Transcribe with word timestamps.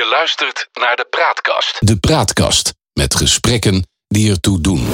Je 0.00 0.06
luistert 0.06 0.68
naar 0.72 0.96
de 0.96 1.06
Praatkast. 1.10 1.76
De 1.78 1.96
Praatkast 1.96 2.74
met 2.92 3.14
gesprekken 3.14 3.86
die 4.08 4.30
ertoe 4.30 4.60
doen. 4.60 4.86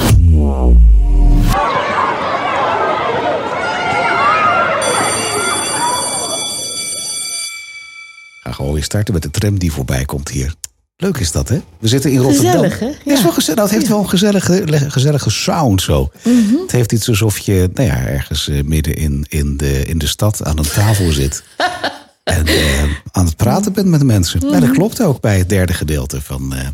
Ga 8.43 8.51
gewoon 8.51 8.73
weer 8.73 8.83
starten 8.83 9.13
met 9.13 9.23
de 9.23 9.31
tram 9.31 9.59
die 9.59 9.71
voorbij 9.71 10.05
komt 10.05 10.29
hier. 10.29 10.53
Leuk 10.95 11.17
is 11.17 11.31
dat, 11.31 11.49
hè? 11.49 11.61
We 11.79 11.87
zitten 11.87 12.11
in 12.11 12.19
Rotterdam. 12.19 12.51
Gezellig, 12.51 12.79
hè? 12.79 12.85
Ja, 12.85 12.93
het 13.03 13.17
is 13.17 13.21
wel 13.21 13.31
gezellig. 13.31 13.61
Het 13.61 13.71
heeft 13.71 13.87
wel 13.87 13.99
een 13.99 14.09
gezellige, 14.09 14.89
gezellige 14.89 15.29
sound 15.29 15.81
zo. 15.81 16.11
Mhm. 16.23 16.55
Het 16.61 16.71
heeft 16.71 16.91
iets 16.91 17.09
alsof 17.09 17.37
je 17.37 17.69
nou 17.73 17.87
ja, 17.87 18.05
ergens 18.05 18.47
eh, 18.47 18.63
midden 18.63 18.95
in, 18.95 19.25
in, 19.29 19.57
de, 19.57 19.85
in 19.85 19.97
de 19.97 20.07
stad 20.07 20.43
aan 20.43 20.57
een 20.57 20.69
tafel 20.69 21.11
zit. 21.11 21.43
en 22.27 22.45
eh, 22.45 22.83
aan 23.11 23.25
het 23.25 23.35
praten 23.35 23.73
bent 23.73 23.87
met 23.87 23.99
de 23.99 24.05
mensen. 24.05 24.39
Mhm. 24.45 24.59
dat 24.59 24.71
klopt 24.71 25.01
ook 25.01 25.21
bij 25.21 25.37
het 25.37 25.49
derde 25.49 25.73
gedeelte 25.73 26.21
van... 26.21 26.53
eh, 26.53 26.67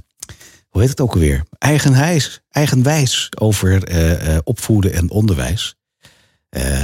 hoe 0.70 0.82
heet 0.82 0.90
het 0.90 1.02
ook 1.02 1.14
alweer? 1.14 1.44
Eigenwijs, 1.58 2.42
eigenwijs 2.50 3.30
over 3.40 3.84
eh, 3.84 4.38
opvoeden 4.44 4.94
en 4.94 5.10
onderwijs. 5.10 5.76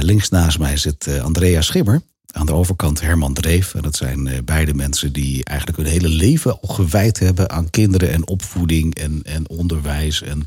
Links 0.00 0.28
naast 0.28 0.58
mij 0.58 0.76
zit 0.76 1.20
Andrea 1.22 1.60
Schimmer. 1.60 2.02
Aan 2.32 2.46
de 2.46 2.52
overkant 2.52 3.00
Herman 3.00 3.34
Dreef. 3.34 3.74
En 3.74 3.82
dat 3.82 3.96
zijn 3.96 4.44
beide 4.44 4.74
mensen 4.74 5.12
die 5.12 5.44
eigenlijk 5.44 5.78
hun 5.78 5.88
hele 5.88 6.08
leven 6.08 6.60
al 6.60 6.74
gewijd 6.74 7.18
hebben 7.18 7.50
aan 7.50 7.70
kinderen 7.70 8.10
en 8.12 8.26
opvoeding 8.26 8.94
en, 8.94 9.22
en 9.22 9.48
onderwijs. 9.48 10.22
En 10.22 10.46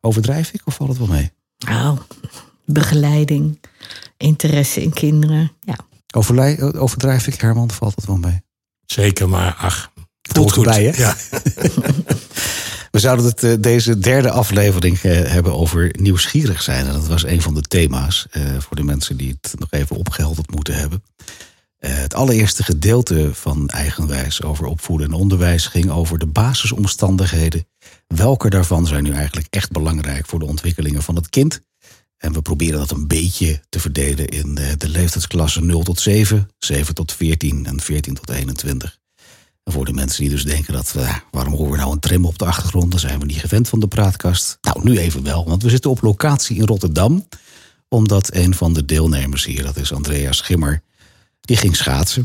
overdrijf 0.00 0.52
ik 0.52 0.60
of 0.64 0.74
valt 0.74 0.88
het 0.88 0.98
wel 0.98 1.06
mee? 1.06 1.30
Nou, 1.58 1.98
begeleiding, 2.64 3.60
interesse 4.16 4.82
in 4.82 4.92
kinderen. 4.92 5.52
Ja. 5.60 5.76
Overlij, 6.10 6.72
overdrijf 6.74 7.26
ik, 7.26 7.40
Herman, 7.40 7.70
valt 7.70 7.96
het 7.96 8.06
wel 8.06 8.16
mee? 8.16 8.42
Zeker, 8.86 9.28
maar 9.28 9.54
ach. 9.54 9.92
Voelt 10.22 10.52
goed. 10.52 10.66
erbij, 10.66 10.84
hè? 10.84 11.02
Ja. 11.02 11.16
We 12.90 12.98
zouden 12.98 13.24
het, 13.24 13.44
eh, 13.44 13.52
deze 13.60 13.98
derde 13.98 14.30
aflevering 14.30 14.98
eh, 14.98 15.30
hebben 15.30 15.54
over 15.54 15.94
nieuwsgierig 15.98 16.62
zijn. 16.62 16.86
En 16.86 16.92
dat 16.92 17.06
was 17.06 17.24
een 17.24 17.42
van 17.42 17.54
de 17.54 17.60
thema's 17.60 18.26
eh, 18.30 18.42
voor 18.58 18.76
de 18.76 18.82
mensen 18.82 19.16
die 19.16 19.38
het 19.40 19.54
nog 19.58 19.70
even 19.70 19.96
opgehelderd 19.96 20.50
moeten 20.50 20.74
hebben. 20.74 21.02
Het 21.78 22.14
allereerste 22.14 22.62
gedeelte 22.62 23.34
van 23.34 23.68
Eigenwijs 23.68 24.42
over 24.42 24.66
opvoeden 24.66 25.06
en 25.06 25.12
onderwijs 25.12 25.66
ging 25.66 25.90
over 25.90 26.18
de 26.18 26.26
basisomstandigheden. 26.26 27.66
Welke 28.06 28.50
daarvan 28.50 28.86
zijn 28.86 29.02
nu 29.02 29.12
eigenlijk 29.12 29.46
echt 29.50 29.70
belangrijk 29.70 30.26
voor 30.26 30.38
de 30.38 30.44
ontwikkelingen 30.44 31.02
van 31.02 31.16
het 31.16 31.28
kind? 31.28 31.60
En 32.20 32.32
we 32.32 32.42
proberen 32.42 32.78
dat 32.78 32.90
een 32.90 33.06
beetje 33.06 33.60
te 33.68 33.80
verdelen 33.80 34.28
in 34.28 34.58
eh, 34.58 34.72
de 34.78 34.88
leeftijdsklassen 34.88 35.66
0 35.66 35.82
tot 35.82 36.00
7, 36.00 36.50
7 36.58 36.94
tot 36.94 37.12
14 37.12 37.66
en 37.66 37.80
14 37.80 38.14
tot 38.14 38.30
21. 38.30 38.98
En 39.64 39.72
voor 39.72 39.84
de 39.84 39.92
mensen 39.92 40.20
die 40.20 40.30
dus 40.30 40.44
denken 40.44 40.72
dat, 40.72 40.94
eh, 40.96 41.16
waarom 41.30 41.54
horen 41.54 41.72
we 41.72 41.76
nou 41.76 41.92
een 41.92 42.00
trim 42.00 42.24
op 42.24 42.38
de 42.38 42.44
achtergrond? 42.44 42.90
Dan 42.90 43.00
zijn 43.00 43.18
we 43.18 43.26
niet 43.26 43.40
gewend 43.40 43.68
van 43.68 43.80
de 43.80 43.88
praatkast. 43.88 44.58
Nou, 44.60 44.80
nu 44.82 44.98
even 44.98 45.22
wel, 45.22 45.44
want 45.44 45.62
we 45.62 45.70
zitten 45.70 45.90
op 45.90 46.02
locatie 46.02 46.56
in 46.56 46.66
Rotterdam. 46.66 47.26
Omdat 47.88 48.34
een 48.34 48.54
van 48.54 48.72
de 48.72 48.84
deelnemers 48.84 49.44
hier, 49.44 49.62
dat 49.62 49.76
is 49.76 49.92
Andrea 49.92 50.32
Schimmer, 50.32 50.82
die 51.40 51.56
ging 51.56 51.76
schaatsen. 51.76 52.22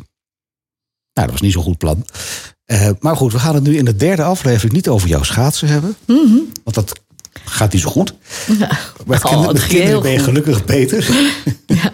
Nou, 1.14 1.28
dat 1.28 1.32
was 1.32 1.42
niet 1.42 1.52
zo'n 1.52 1.64
goed 1.64 1.78
plan. 1.78 2.06
Eh, 2.66 2.90
maar 3.00 3.16
goed, 3.16 3.32
we 3.32 3.40
gaan 3.40 3.56
het 3.56 3.64
nu 3.64 3.78
in 3.78 3.86
de 3.86 3.96
derde 3.96 4.24
aflevering 4.24 4.74
niet 4.74 4.88
over 4.88 5.08
jouw 5.08 5.24
schaatsen 5.24 5.68
hebben. 5.68 5.96
Want 6.64 6.76
dat 6.76 7.00
gaat 7.44 7.74
niet 7.74 7.82
zo 7.82 7.90
goed. 7.90 8.14
Met, 9.06 9.24
Oh, 9.24 9.48
met 9.48 9.68
kinderen 9.68 10.02
ben 10.02 10.12
je 10.12 10.20
gelukkig 10.20 10.66
beter. 10.66 11.08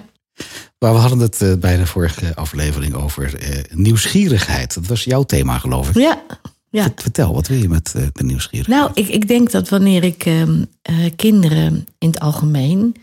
Maar 0.80 0.94
we 0.94 1.00
hadden 1.00 1.20
het 1.20 1.42
eh, 1.42 1.54
bij 1.54 1.78
de 1.78 1.86
vorige 1.86 2.36
aflevering 2.36 2.94
over 2.94 3.36
eh, 3.40 3.64
nieuwsgierigheid. 3.74 4.74
Dat 4.74 4.88
was 4.88 5.04
jouw 5.04 5.24
thema, 5.24 5.58
geloof 5.58 5.90
ik. 5.90 5.96
Ja, 5.96 6.22
ja. 6.70 6.84
Vert- 6.84 7.02
Vertel, 7.02 7.34
wat 7.34 7.48
wil 7.48 7.58
je 7.58 7.70
met 7.70 7.94
eh, 7.96 8.04
de 8.14 8.24
nieuwsgierigheid? 8.24 8.80
Nou, 8.80 8.92
ik, 8.94 9.08
ik 9.08 9.28
denk 9.28 9.52
dat 9.52 9.70
wanneer 9.70 10.04
ik 10.04 10.26
ehm, 10.26 10.64
eh, 10.82 10.96
kinderen 11.16 11.86
in 11.98 12.08
het 12.08 12.20
algemeen 12.20 12.96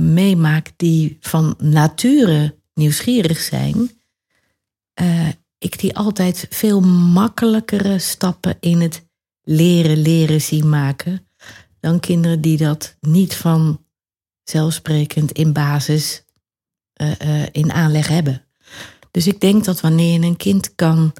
meemaak 0.00 0.72
die 0.76 1.16
van 1.20 1.54
nature 1.58 2.54
nieuwsgierig 2.74 3.38
zijn, 3.40 3.90
ik 5.58 5.78
die 5.78 5.96
altijd 5.96 6.46
veel 6.50 6.80
makkelijkere 7.12 7.98
stappen 7.98 8.56
in 8.60 8.80
het 8.80 9.02
leren, 9.50 9.98
leren 9.98 10.40
zien 10.40 10.68
maken 10.68 11.26
dan 11.80 12.00
kinderen 12.00 12.40
die 12.40 12.56
dat 12.56 12.96
niet 13.00 13.36
van 13.36 13.80
zelfsprekend 14.44 15.32
in 15.32 15.52
basis 15.52 16.24
eh, 16.92 17.20
eh, 17.20 17.48
in 17.52 17.72
aanleg 17.72 18.08
hebben. 18.08 18.44
Dus 19.10 19.26
ik 19.26 19.40
denk 19.40 19.64
dat 19.64 19.80
wanneer 19.80 20.20
je 20.20 20.26
een 20.26 20.36
kind 20.36 20.74
kan 20.74 21.12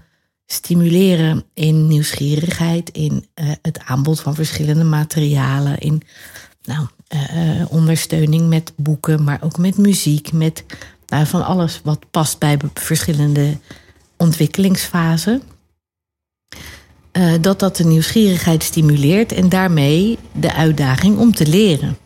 stimuleren 0.47 1.45
in 1.55 1.87
nieuwsgierigheid, 1.87 2.91
in 2.91 3.27
eh, 3.35 3.51
het 3.63 3.79
aanbod 3.79 4.21
van 4.21 4.35
verschillende 4.35 4.85
materialen, 4.85 5.79
in 5.79 6.03
nou, 6.63 6.87
ondersteuning 7.69 8.49
met 8.49 8.73
boeken, 8.77 9.25
maar 9.25 9.43
ook 9.43 9.59
met 9.59 9.77
muziek, 9.77 10.33
met 10.33 10.65
nou, 11.07 11.27
van 11.27 11.45
alles 11.45 11.81
wat 11.85 12.11
past 12.11 12.39
bij 12.39 12.59
verschillende 12.75 13.57
ontwikkelingsfasen. 14.17 15.43
Eh, 17.13 17.33
dat 17.41 17.59
dat 17.59 17.77
de 17.77 17.85
nieuwsgierigheid 17.85 18.63
stimuleert 18.63 19.33
en 19.33 19.49
daarmee 19.49 20.19
de 20.33 20.55
uitdaging 20.55 21.19
om 21.19 21.35
te 21.35 21.47
leren. 21.47 21.97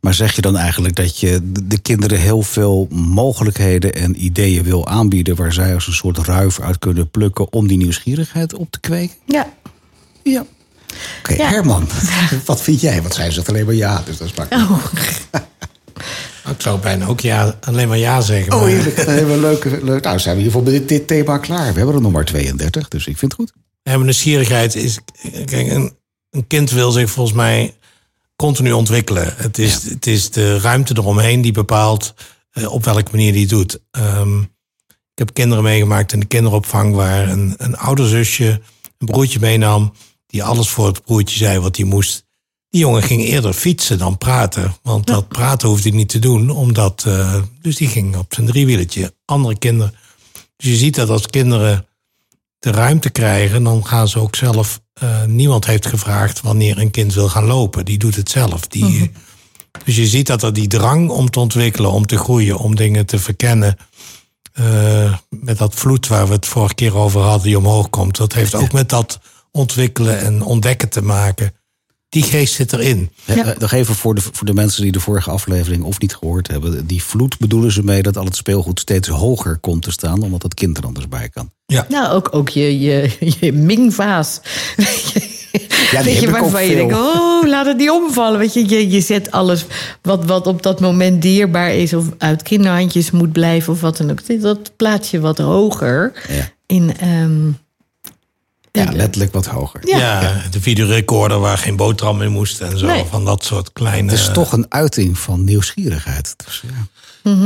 Maar 0.00 0.14
zeg 0.14 0.32
je 0.36 0.40
dan 0.42 0.56
eigenlijk 0.56 0.94
dat 0.94 1.18
je 1.18 1.40
de- 1.52 1.66
de 1.66 1.78
kinderen 1.78 2.18
heel 2.20 2.42
veel 2.42 2.86
mogelijkheden 2.90 3.94
en 3.94 4.24
ideeën 4.24 4.62
wil 4.62 4.86
aanbieden... 4.88 5.36
waar 5.36 5.52
zij 5.52 5.74
als 5.74 5.86
een 5.86 5.92
soort 5.92 6.18
ruif 6.18 6.60
uit 6.60 6.78
kunnen 6.78 7.10
plukken 7.10 7.52
om 7.52 7.66
die 7.68 7.76
nieuwsgierigheid 7.76 8.54
op 8.54 8.70
te 8.70 8.80
kweken? 8.80 9.14
Ja, 9.24 9.52
Ja. 10.22 10.44
Oké, 11.18 11.34
Ja. 11.34 11.48
Herman, 11.48 11.88
wat 12.44 12.62
vind 12.62 12.80
jij? 12.80 13.02
Want 13.02 13.14
zij 13.14 13.30
zegt 13.30 13.48
alleen 13.48 13.64
maar 13.66 13.74
ja, 13.74 14.02
dus 14.06 14.16
dat 14.16 14.26
is 14.28 14.34
makkelijk. 14.34 14.70
oh, 14.70 14.84
Ik 16.54 16.60
zou 16.60 16.80
bijna 16.80 17.06
ook 17.06 17.20
ja, 17.20 17.54
alleen 17.60 17.88
maar 17.88 17.98
ja 17.98 18.20
zeggen. 18.20 18.52
Oh, 18.52 18.64
heerlijk. 18.64 19.06
Leuke, 19.40 19.78
leuk. 19.84 20.04
Nou, 20.04 20.18
zijn 20.18 20.36
we 20.36 20.42
hiervoor 20.42 20.62
met 20.62 20.72
dit, 20.72 20.88
dit 20.88 21.06
thema 21.06 21.38
klaar. 21.38 21.72
We 21.72 21.76
hebben 21.78 21.94
er 21.94 22.00
nog 22.00 22.12
maar 22.12 22.24
32, 22.24 22.88
dus 22.88 23.06
ik 23.06 23.18
vind 23.18 23.32
het 23.32 23.40
goed. 23.40 23.52
Maar 23.82 23.98
nieuwsgierigheid 23.98 24.74
is. 24.74 24.98
Kijk, 25.44 25.70
een, 25.70 25.96
een 26.30 26.46
kind 26.46 26.70
wil 26.70 26.90
zich 26.90 27.10
volgens 27.10 27.36
mij 27.36 27.76
continu 28.36 28.72
ontwikkelen. 28.72 29.34
Het 29.36 29.58
is, 29.58 29.82
het 29.82 30.06
is 30.06 30.30
de 30.30 30.58
ruimte 30.58 30.94
eromheen 30.96 31.40
die 31.40 31.52
bepaalt 31.52 32.14
eh, 32.50 32.72
op 32.72 32.84
welke 32.84 33.10
manier 33.10 33.32
die 33.32 33.40
het 33.40 33.50
doet. 33.50 33.80
Ehm, 33.90 34.40
ik 34.88 35.24
heb 35.24 35.34
kinderen 35.34 35.64
meegemaakt 35.64 36.12
in 36.12 36.20
de 36.20 36.26
kinderopvang 36.26 36.94
waar 36.94 37.28
een, 37.28 37.54
een 37.56 37.76
ouder 37.76 38.08
zusje 38.08 38.60
een 38.98 39.06
broertje 39.06 39.40
meenam. 39.40 39.92
die 40.26 40.44
alles 40.44 40.68
voor 40.68 40.86
het 40.86 41.04
broertje 41.04 41.36
zei 41.36 41.58
wat 41.58 41.76
hij 41.76 41.86
moest. 41.86 42.26
Die 42.70 42.80
jongen 42.80 43.02
ging 43.02 43.22
eerder 43.22 43.52
fietsen 43.52 43.98
dan 43.98 44.18
praten. 44.18 44.74
Want 44.82 45.06
dat 45.06 45.28
praten 45.28 45.68
hoefde 45.68 45.88
hij 45.88 45.98
niet 45.98 46.08
te 46.08 46.18
doen. 46.18 46.50
Omdat, 46.50 47.04
eh, 47.06 47.42
dus 47.60 47.76
die 47.76 47.88
ging 47.88 48.16
op 48.16 48.34
zijn 48.34 48.46
driewieletje. 48.46 49.14
Andere 49.24 49.58
kinderen. 49.58 49.94
Dus 50.56 50.70
je 50.70 50.76
ziet 50.76 50.94
dat 50.94 51.10
als 51.10 51.26
kinderen 51.26 51.87
de 52.58 52.70
ruimte 52.70 53.10
krijgen, 53.10 53.62
dan 53.64 53.86
gaan 53.86 54.08
ze 54.08 54.18
ook 54.20 54.36
zelf. 54.36 54.80
eh, 54.92 55.24
niemand 55.24 55.66
heeft 55.66 55.86
gevraagd 55.86 56.40
wanneer 56.40 56.78
een 56.78 56.90
kind 56.90 57.14
wil 57.14 57.28
gaan 57.28 57.44
lopen. 57.44 57.84
Die 57.84 57.98
doet 57.98 58.16
het 58.16 58.30
zelf. 58.30 58.66
Die, 58.66 59.10
Dus 59.84 59.96
je 59.96 60.06
ziet 60.06 60.26
dat 60.26 60.42
er 60.42 60.52
die 60.52 60.66
drang 60.68 61.08
om 61.10 61.30
te 61.30 61.40
ontwikkelen, 61.40 61.90
om 61.92 62.06
te 62.06 62.16
groeien, 62.18 62.56
om 62.58 62.74
dingen 62.76 63.06
te 63.06 63.18
verkennen. 63.18 63.76
eh, 64.52 65.14
met 65.30 65.58
dat 65.58 65.74
vloed 65.74 66.06
waar 66.06 66.26
we 66.26 66.32
het 66.34 66.46
vorige 66.46 66.74
keer 66.74 66.96
over 66.96 67.20
hadden, 67.20 67.42
die 67.42 67.58
omhoog 67.58 67.90
komt. 67.90 68.16
Dat 68.16 68.32
heeft 68.32 68.54
ook 68.54 68.72
met 68.72 68.88
dat 68.88 69.20
ontwikkelen 69.52 70.18
en 70.20 70.42
ontdekken 70.42 70.88
te 70.88 71.02
maken. 71.02 71.52
Die 72.08 72.22
geest 72.22 72.54
zit 72.54 72.72
erin. 72.72 73.10
Eh, 73.24 73.38
eh, 73.38 73.58
nog 73.58 73.72
even 73.72 73.94
voor 73.94 74.14
de, 74.14 74.20
voor 74.20 74.46
de 74.46 74.54
mensen 74.54 74.82
die 74.82 74.92
de 74.92 75.00
vorige 75.00 75.30
aflevering 75.30 75.82
of 75.82 76.00
niet 76.00 76.14
gehoord 76.14 76.48
hebben. 76.48 76.86
Die 76.86 77.02
vloed 77.02 77.38
bedoelen 77.38 77.72
ze 77.72 77.82
mee 77.84 78.02
dat 78.02 78.16
al 78.16 78.24
het 78.24 78.36
speelgoed 78.36 78.80
steeds 78.80 79.08
hoger 79.08 79.58
komt 79.58 79.82
te 79.82 79.90
staan, 79.90 80.22
omdat 80.22 80.42
het 80.42 80.54
kind 80.54 80.78
er 80.78 80.84
anders 80.84 81.08
bij 81.08 81.28
kan. 81.28 81.50
Nou, 81.88 82.12
ook, 82.12 82.28
ook 82.34 82.48
je, 82.48 82.78
je, 82.78 83.10
je 83.40 83.52
Ming-vaas. 83.52 84.40
Ja, 85.90 86.02
die 86.02 86.12
Weet 86.12 86.20
je, 86.20 86.26
heb 86.26 86.36
ik 86.36 86.42
ook 86.42 86.50
waarvan 86.50 86.66
je 86.66 86.74
denkt, 86.74 86.94
oh, 86.94 87.46
laat 87.46 87.66
het 87.66 87.76
niet 87.76 87.90
omvallen. 87.90 88.38
Weet 88.38 88.54
je, 88.54 88.68
je, 88.68 88.90
je 88.90 89.00
zet 89.00 89.30
alles 89.30 89.64
wat, 90.02 90.24
wat 90.24 90.46
op 90.46 90.62
dat 90.62 90.80
moment 90.80 91.22
dierbaar 91.22 91.74
is... 91.74 91.94
of 91.94 92.04
uit 92.18 92.42
kinderhandjes 92.42 93.10
moet 93.10 93.32
blijven 93.32 93.72
of 93.72 93.80
wat 93.80 93.96
dan 93.96 94.10
ook. 94.10 94.40
Dat 94.40 94.76
plaats 94.76 95.10
je 95.10 95.20
wat 95.20 95.38
hoger 95.38 96.12
Ja. 96.28 96.48
in... 96.66 96.96
ehm, 96.98 97.50
Ja, 98.84 98.92
letterlijk 98.92 99.32
wat 99.32 99.46
hoger. 99.46 99.80
Ja. 99.88 99.98
Ja, 99.98 100.42
de 100.50 100.60
videorecorder 100.60 101.38
waar 101.40 101.58
geen 101.58 101.76
boterham 101.76 102.22
in 102.22 102.32
moest 102.32 102.60
en 102.60 102.78
zo. 102.78 102.86
Nee. 102.86 103.04
Van 103.10 103.24
dat 103.24 103.44
soort 103.44 103.72
kleine. 103.72 104.10
Het 104.10 104.20
is 104.20 104.30
toch 104.32 104.52
een 104.52 104.66
uiting 104.68 105.18
van 105.18 105.44
nieuwsgierigheid. 105.44 106.34
Dus, 106.44 106.62
ja. 106.66 106.86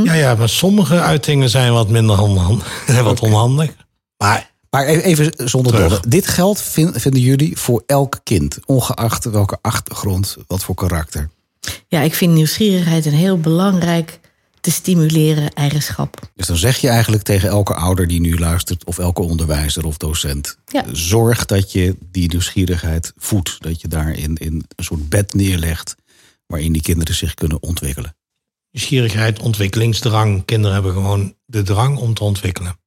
Ja, 0.03 0.13
ja, 0.13 0.35
maar 0.35 0.49
sommige 0.49 0.99
uitingen 0.99 1.49
zijn 1.49 1.73
wat 1.73 1.89
minder 1.89 2.21
onhandig. 2.21 2.85
wat 3.03 3.19
onhandig. 3.19 3.71
Maar 4.17 4.51
Maar 4.69 4.87
e- 4.87 4.99
even 4.99 5.33
zonder 5.49 5.71
dolle. 5.71 5.99
Dit 6.07 6.27
geldt, 6.27 6.61
vin- 6.61 6.93
vinden 6.95 7.21
jullie, 7.21 7.57
voor 7.57 7.83
elk 7.85 8.19
kind. 8.23 8.57
Ongeacht 8.65 9.25
welke 9.25 9.57
achtergrond, 9.61 10.37
wat 10.47 10.63
voor 10.63 10.75
karakter. 10.75 11.29
ja, 11.87 12.01
ik 12.01 12.15
vind 12.15 12.33
nieuwsgierigheid 12.33 13.05
een 13.05 13.13
heel 13.13 13.37
belangrijk 13.39 14.19
te 14.63 14.71
stimuleren 14.71 15.53
eigenschap. 15.53 16.29
Dus 16.35 16.47
dan 16.47 16.57
zeg 16.57 16.77
je 16.77 16.87
eigenlijk 16.87 17.23
tegen 17.23 17.49
elke 17.49 17.73
ouder 17.73 18.07
die 18.07 18.19
nu 18.19 18.39
luistert, 18.39 18.85
of 18.85 18.97
elke 18.97 19.21
onderwijzer 19.21 19.85
of 19.85 19.97
docent: 19.97 20.57
Ja. 20.65 20.85
zorg 20.91 21.45
dat 21.45 21.71
je 21.71 21.95
die 22.11 22.29
nieuwsgierigheid 22.29 23.13
voedt. 23.17 23.55
Dat 23.59 23.81
je 23.81 23.87
daarin 23.87 24.35
in 24.35 24.65
een 24.75 24.83
soort 24.83 25.09
bed 25.09 25.33
neerlegt 25.33 25.95
waarin 26.45 26.73
die 26.73 26.81
kinderen 26.81 27.15
zich 27.15 27.33
kunnen 27.33 27.61
ontwikkelen. 27.61 28.15
Nieuwsgierigheid, 28.71 29.39
ontwikkelingsdrang. 29.39 30.45
Kinderen 30.45 30.73
hebben 30.73 30.93
gewoon 30.93 31.35
de 31.45 31.61
drang 31.61 31.97
om 31.97 32.13
te 32.13 32.23
ontwikkelen. 32.23 32.77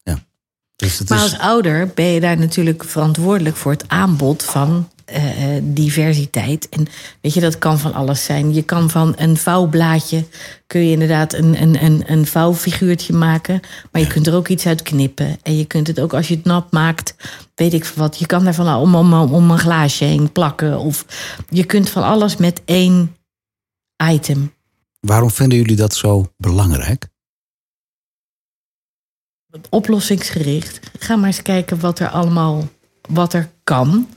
Dus 0.76 0.98
het 0.98 1.08
Maar 1.08 1.18
is, 1.18 1.24
als 1.24 1.38
ouder 1.38 1.88
ben 1.94 2.04
je 2.04 2.20
daar 2.20 2.38
natuurlijk 2.38 2.84
verantwoordelijk 2.84 3.56
voor 3.56 3.72
het 3.72 3.88
aanbod 3.88 4.42
van 4.42 4.90
eh, 5.06 5.56
eh, 5.56 5.62
diversiteit. 5.64 6.68
En 6.68 6.86
weet 7.20 7.34
je, 7.34 7.40
dat 7.40 7.58
kan 7.58 7.78
van 7.78 7.94
alles 7.94 8.24
zijn. 8.24 8.54
Je 8.54 8.62
kan 8.62 8.90
van 8.90 9.14
een 9.16 9.36
vouwblaadje 9.36 10.24
kun 10.66 10.80
je 10.80 10.90
inderdaad 10.90 11.32
een, 11.32 11.62
een, 11.62 11.84
een, 11.84 12.02
een 12.06 12.26
vouwfiguurtje 12.26 13.12
maken. 13.12 13.60
Maar 13.92 14.02
je 14.02 14.08
kunt 14.08 14.26
er 14.26 14.34
ook 14.34 14.48
iets 14.48 14.66
uit 14.66 14.82
knippen. 14.82 15.38
En 15.42 15.56
je 15.56 15.64
kunt 15.64 15.86
het 15.86 16.00
ook 16.00 16.14
als 16.14 16.28
je 16.28 16.34
het 16.34 16.44
nat 16.44 16.72
maakt, 16.72 17.14
weet 17.54 17.72
ik 17.72 17.84
wat. 17.84 18.18
Je 18.18 18.26
kan 18.26 18.44
daarvan 18.44 18.74
om, 18.74 18.94
om, 18.94 19.12
om 19.12 19.50
een 19.50 19.58
glaasje 19.58 20.04
heen 20.04 20.32
plakken. 20.32 20.78
Of 20.78 21.06
je 21.48 21.64
kunt 21.64 21.88
van 21.88 22.02
alles 22.02 22.36
met 22.36 22.62
één 22.64 23.16
item. 24.10 24.52
waarom 25.00 25.30
vinden 25.30 25.58
jullie 25.58 25.76
dat 25.76 25.94
zo 25.94 26.32
belangrijk? 26.36 27.08
oplossingsgericht. 29.70 30.80
Ga 30.98 31.16
maar 31.16 31.26
eens 31.26 31.42
kijken 31.42 31.80
wat 31.80 31.98
er 31.98 32.08
allemaal 32.08 32.68
wat 33.08 33.32
er 33.32 33.50
kan. 33.64 34.08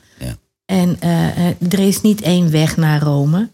En 0.69 0.99
eh, 0.99 1.49
eh, 1.49 1.55
er 1.69 1.79
is 1.79 2.01
niet 2.01 2.21
één 2.21 2.51
weg 2.51 2.77
naar 2.77 3.01
Rome. 3.01 3.51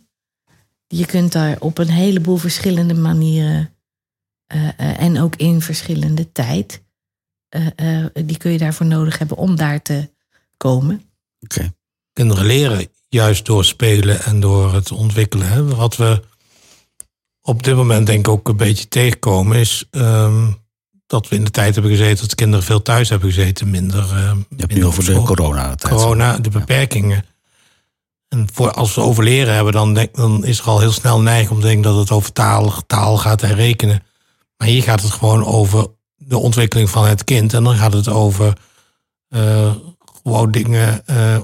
Je 0.88 1.06
kunt 1.06 1.31
daar 1.31 1.57
op 1.59 1.77
een 1.77 1.89
heleboel 1.89 2.38
verschillende 2.38 2.94
manieren 2.94 3.73
eh, 4.45 5.00
en 5.01 5.21
ook 5.21 5.35
in 5.35 5.62
verschillende 5.62 6.31
tijd. 6.31 6.83
die 8.13 8.38
kun 8.38 8.51
je 8.51 8.57
daarvoor 8.57 8.85
nodig 8.85 9.17
hebben 9.17 9.38
om 9.38 9.56
daar 9.56 9.81
te 9.81 10.09
komen. 10.57 11.01
Oké. 11.39 11.73
Kinderen 12.13 12.45
leren 12.45 12.88
juist 13.09 13.45
door 13.45 13.65
spelen 13.65 14.23
en 14.23 14.39
door 14.39 14.73
het 14.73 14.91
ontwikkelen. 14.91 15.47
Hè. 15.47 15.65
Wat 15.75 15.95
we 15.95 16.23
op 17.41 17.63
dit 17.63 17.75
moment 17.75 18.07
denk 18.07 18.19
ik 18.19 18.27
ook 18.27 18.47
een 18.47 18.57
beetje 18.57 18.88
tegenkomen 18.88 19.57
is 19.57 19.88
ehm, 19.91 20.51
dat 21.07 21.27
we 21.27 21.35
in 21.35 21.43
de 21.43 21.51
tijd 21.51 21.73
hebben 21.73 21.91
gezeten 21.91 22.19
dat 22.19 22.29
de 22.29 22.35
kinderen 22.35 22.65
veel 22.65 22.81
thuis 22.81 23.09
hebben 23.09 23.31
gezeten, 23.31 23.69
minder. 23.69 23.99
eh, 24.03 24.09
Je 24.09 24.17
hebt 24.17 24.49
minder 24.57 24.77
nu 24.77 24.85
over 24.85 25.05
de 25.05 25.11
school. 25.11 25.23
corona-tijd. 25.25 25.93
corona, 25.93 26.37
de 26.37 26.49
beperkingen. 26.49 27.25
En 28.29 28.47
voor, 28.53 28.71
als 28.71 28.95
we 28.95 29.01
over 29.01 29.23
leren 29.23 29.53
hebben, 29.53 29.73
dan, 29.73 29.93
denk, 29.93 30.15
dan 30.15 30.45
is 30.45 30.59
er 30.59 30.65
al 30.65 30.79
heel 30.79 30.91
snel 30.91 31.21
neiging 31.21 31.49
om 31.51 31.59
te 31.59 31.65
denken 31.65 31.83
dat 31.83 31.97
het 31.97 32.11
over 32.11 32.31
taal, 32.31 32.73
taal 32.87 33.17
gaat 33.17 33.41
en 33.41 33.55
rekenen. 33.55 34.03
Maar 34.57 34.67
hier 34.67 34.83
gaat 34.83 35.01
het 35.01 35.11
gewoon 35.11 35.45
over 35.45 35.87
de 36.15 36.37
ontwikkeling 36.37 36.89
van 36.89 37.05
het 37.07 37.23
kind. 37.23 37.53
En 37.53 37.63
dan 37.63 37.75
gaat 37.75 37.93
het 37.93 38.07
over 38.07 38.53
eh, 39.29 39.71
gewoon 40.23 40.51
dingen, 40.51 41.05
eh, 41.07 41.37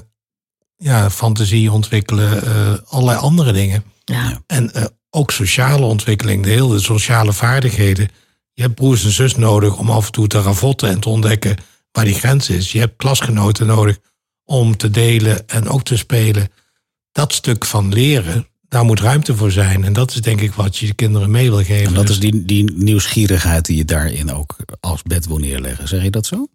ja, 0.76 1.10
fantasie 1.10 1.72
ontwikkelen, 1.72 2.42
eh, 2.44 2.72
allerlei 2.88 3.18
andere 3.18 3.52
dingen. 3.52 3.84
Ja. 4.04 4.40
En 4.46 4.72
eh, 4.74 4.84
ook 5.10 5.30
sociale 5.30 5.84
ontwikkeling, 5.86 6.44
de 6.44 6.50
hele 6.50 6.80
sociale 6.80 7.32
vaardigheden. 7.32 8.08
Je 8.52 8.62
hebt 8.62 8.74
broers 8.74 9.04
en 9.04 9.10
zus 9.10 9.36
nodig 9.36 9.78
om 9.78 9.90
af 9.90 10.06
en 10.06 10.12
toe 10.12 10.26
te 10.26 10.42
ravotten 10.42 10.88
en 10.88 11.00
te 11.00 11.08
ontdekken 11.08 11.56
waar 11.92 12.04
die 12.04 12.14
grens 12.14 12.50
is. 12.50 12.72
Je 12.72 12.78
hebt 12.78 12.96
klasgenoten 12.96 13.66
nodig 13.66 13.98
om 14.44 14.76
te 14.76 14.90
delen 14.90 15.48
en 15.48 15.68
ook 15.68 15.82
te 15.82 15.96
spelen. 15.96 16.48
Dat 17.12 17.32
stuk 17.32 17.64
van 17.64 17.92
leren, 17.92 18.46
daar 18.68 18.84
moet 18.84 19.00
ruimte 19.00 19.36
voor 19.36 19.50
zijn. 19.50 19.84
En 19.84 19.92
dat 19.92 20.10
is 20.10 20.20
denk 20.20 20.40
ik 20.40 20.52
wat 20.52 20.76
je 20.76 20.86
de 20.86 20.94
kinderen 20.94 21.30
mee 21.30 21.50
wil 21.50 21.64
geven. 21.64 21.86
En 21.86 21.94
dat 21.94 22.08
is 22.08 22.20
die, 22.20 22.44
die 22.44 22.72
nieuwsgierigheid 22.72 23.64
die 23.64 23.76
je 23.76 23.84
daarin 23.84 24.32
ook 24.32 24.56
als 24.80 25.02
bed 25.02 25.26
wil 25.26 25.38
neerleggen. 25.38 25.88
Zeg 25.88 26.02
je 26.02 26.10
dat 26.10 26.26
zo? 26.26 26.46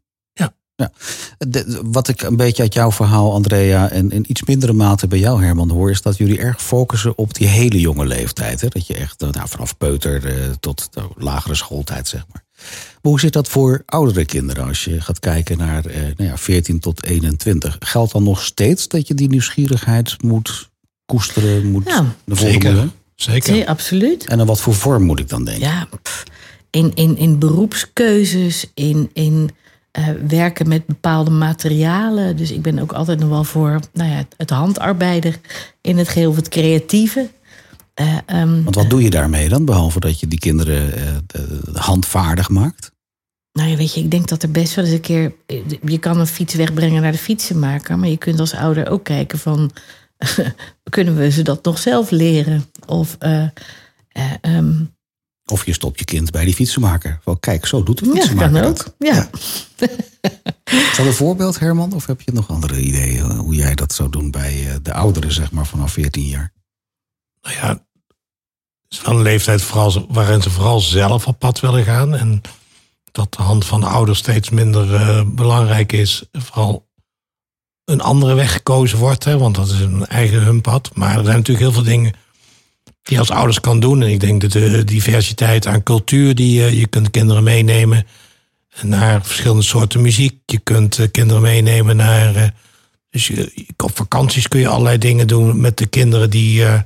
Ja. 0.77 0.91
De- 1.37 1.81
wat 1.83 2.07
ik 2.07 2.21
een 2.21 2.35
beetje 2.35 2.61
uit 2.63 2.73
jouw 2.73 2.91
verhaal, 2.91 3.33
Andrea, 3.33 3.89
en 3.89 4.11
in 4.11 4.25
iets 4.27 4.43
mindere 4.43 4.73
mate 4.73 5.07
bij 5.07 5.19
jou, 5.19 5.43
Herman, 5.43 5.69
hoor, 5.69 5.89
is 5.89 6.01
dat 6.01 6.17
jullie 6.17 6.39
erg 6.39 6.61
focussen 6.63 7.17
op 7.17 7.33
die 7.33 7.47
hele 7.47 7.79
jonge 7.79 8.05
leeftijd. 8.05 8.61
Hè? 8.61 8.67
Dat 8.67 8.87
je 8.87 8.93
echt 8.93 9.21
eh, 9.21 9.29
nou, 9.29 9.47
vanaf 9.47 9.77
peuter 9.77 10.25
eh, 10.25 10.49
tot 10.59 10.87
de 10.91 11.01
lagere 11.15 11.55
schooltijd, 11.55 12.07
zeg 12.07 12.25
maar. 12.33 12.43
Maar 13.01 13.11
hoe 13.11 13.19
zit 13.19 13.33
dat 13.33 13.47
voor 13.47 13.83
oudere 13.85 14.25
kinderen 14.25 14.67
als 14.67 14.83
je 14.83 15.01
gaat 15.01 15.19
kijken 15.19 15.57
naar 15.57 15.85
eh, 15.85 16.01
nou 16.01 16.29
ja, 16.29 16.37
14 16.37 16.79
tot 16.79 17.03
21? 17.03 17.75
Geldt 17.79 18.11
dan 18.11 18.23
nog 18.23 18.43
steeds 18.43 18.87
dat 18.87 19.07
je 19.07 19.13
die 19.13 19.29
nieuwsgierigheid 19.29 20.23
moet 20.23 20.69
koesteren, 21.05 21.71
moet 21.71 21.87
Ja, 21.87 22.15
zeker. 22.25 22.89
Zeker. 23.15 23.51
Nee, 23.51 23.69
absoluut. 23.69 24.27
En 24.27 24.39
in 24.39 24.45
wat 24.45 24.61
voor 24.61 24.73
vorm 24.73 25.03
moet 25.03 25.19
ik 25.19 25.29
dan 25.29 25.43
denken? 25.43 25.67
Ja, 25.67 25.87
in, 26.69 26.91
in, 26.93 27.17
in 27.17 27.39
beroepskeuzes, 27.39 28.71
in, 28.73 29.09
in 29.13 29.49
eh, 29.97 30.07
werken 30.27 30.67
met 30.67 30.85
bepaalde 30.85 31.31
materialen. 31.31 32.37
Dus 32.37 32.51
ik 32.51 32.61
ben 32.61 32.79
ook 32.79 32.91
altijd 32.91 33.19
nog 33.19 33.29
wel 33.29 33.43
voor 33.43 33.79
nou 33.93 34.09
ja, 34.09 34.25
het 34.37 34.49
handarbeider 34.49 35.39
in 35.81 35.97
het 35.97 36.09
geheel, 36.09 36.29
of 36.29 36.35
het 36.35 36.49
creatieve. 36.49 37.29
Eh, 37.93 38.17
ehm, 38.25 38.63
Want 38.63 38.75
wat 38.75 38.89
doe 38.89 39.01
je 39.01 39.09
daarmee 39.09 39.49
dan, 39.49 39.65
behalve 39.65 39.99
dat 39.99 40.19
je 40.19 40.27
die 40.27 40.39
kinderen 40.39 40.93
eh, 40.93 41.41
handvaardig 41.73 42.49
maakt? 42.49 42.91
Nou 43.51 43.69
ja, 43.69 43.75
weet 43.75 43.93
je, 43.93 43.99
ik 43.99 44.11
denk 44.11 44.27
dat 44.27 44.43
er 44.43 44.51
best 44.51 44.75
wel 44.75 44.85
eens 44.85 44.93
een 44.93 45.01
keer... 45.01 45.33
Je 45.81 45.97
kan 45.99 46.19
een 46.19 46.27
fiets 46.27 46.53
wegbrengen 46.53 47.01
naar 47.01 47.11
de 47.11 47.17
fietsenmaker... 47.17 47.99
maar 47.99 48.09
je 48.09 48.17
kunt 48.17 48.39
als 48.39 48.53
ouder 48.53 48.89
ook 48.89 49.03
kijken 49.03 49.39
van... 49.39 49.71
kunnen 50.89 51.15
we 51.15 51.31
ze 51.31 51.41
dat 51.41 51.63
nog 51.63 51.77
zelf 51.77 52.11
leren? 52.11 52.65
Of... 52.85 53.15
eh, 53.19 53.43
eh, 54.17 54.31
ehm, 54.41 54.73
Of 55.51 55.65
je 55.65 55.73
stopt 55.73 55.99
je 55.99 56.05
kind 56.05 56.31
bij 56.31 56.45
die 56.45 56.53
fietsenmaker. 56.53 57.19
Wel, 57.23 57.37
kijk, 57.37 57.65
zo 57.65 57.83
doet 57.83 57.99
de 57.99 58.05
ja, 58.05 58.11
fietsenmaker 58.11 58.61
kan 58.61 58.69
ook. 58.69 58.77
dat. 58.77 58.93
Ja. 58.97 59.29
Is 60.65 60.95
dat 60.97 61.05
een 61.05 61.13
voorbeeld, 61.13 61.59
Herman? 61.59 61.93
Of 61.93 62.05
heb 62.05 62.21
je 62.21 62.31
nog 62.31 62.49
andere 62.49 62.79
ideeën 62.79 63.29
eh, 63.29 63.39
hoe 63.39 63.55
jij 63.55 63.75
dat 63.75 63.93
zou 63.93 64.09
doen 64.09 64.31
bij 64.31 64.67
eh, 64.67 64.75
de 64.81 64.93
ouderen, 64.93 65.31
zeg 65.31 65.51
maar, 65.51 65.65
vanaf 65.65 65.91
14 65.91 66.23
jaar? 66.23 66.55
nou 67.47 67.55
ja, 67.55 67.69
het 67.69 68.99
is 68.99 69.01
wel 69.01 69.15
een 69.15 69.21
leeftijd 69.21 69.61
vooral, 69.61 70.05
waarin 70.09 70.41
ze 70.41 70.49
vooral 70.49 70.79
zelf 70.79 71.27
op 71.27 71.39
pad 71.39 71.59
willen 71.59 71.83
gaan. 71.83 72.15
En 72.15 72.41
dat 73.11 73.33
de 73.33 73.41
hand 73.41 73.65
van 73.65 73.79
de 73.79 73.85
ouders 73.85 74.19
steeds 74.19 74.49
minder 74.49 74.95
eh, 74.95 75.21
belangrijk 75.25 75.91
is. 75.91 76.23
Vooral 76.31 76.87
een 77.85 78.01
andere 78.01 78.33
weg 78.33 78.51
gekozen 78.51 78.97
wordt, 78.97 79.23
hè, 79.23 79.37
want 79.37 79.55
dat 79.55 79.67
is 79.67 79.79
een 79.79 80.05
eigen 80.05 80.43
hun 80.43 80.61
pad. 80.61 80.89
Maar 80.95 81.17
er 81.17 81.23
zijn 81.23 81.35
natuurlijk 81.35 81.65
heel 81.65 81.71
veel 81.71 81.91
dingen 81.91 82.13
die 83.07 83.15
je 83.15 83.19
als 83.19 83.31
ouders 83.31 83.59
kan 83.59 83.79
doen. 83.79 84.01
En 84.01 84.09
ik 84.09 84.19
denk 84.19 84.41
dat 84.41 84.51
de 84.51 84.83
diversiteit 84.83 85.67
aan 85.67 85.83
cultuur 85.83 86.35
die 86.35 86.61
je, 86.61 86.77
je 86.79 86.87
kunt 86.87 87.11
kinderen 87.11 87.43
meenemen 87.43 88.05
naar 88.81 89.25
verschillende 89.25 89.63
soorten 89.63 90.01
muziek. 90.01 90.39
Je 90.45 90.59
kunt 90.59 90.99
eh, 90.99 91.07
kinderen 91.11 91.41
meenemen 91.41 91.95
naar. 91.95 92.35
eh, 92.35 92.47
dus 93.09 93.27
je, 93.27 93.65
op 93.77 93.95
vakanties 93.97 94.47
kun 94.47 94.59
je 94.59 94.67
allerlei 94.67 94.97
dingen 94.97 95.27
doen 95.27 95.61
met 95.61 95.77
de 95.77 95.85
kinderen 95.85 96.29
die. 96.29 96.65
eh, 96.65 96.79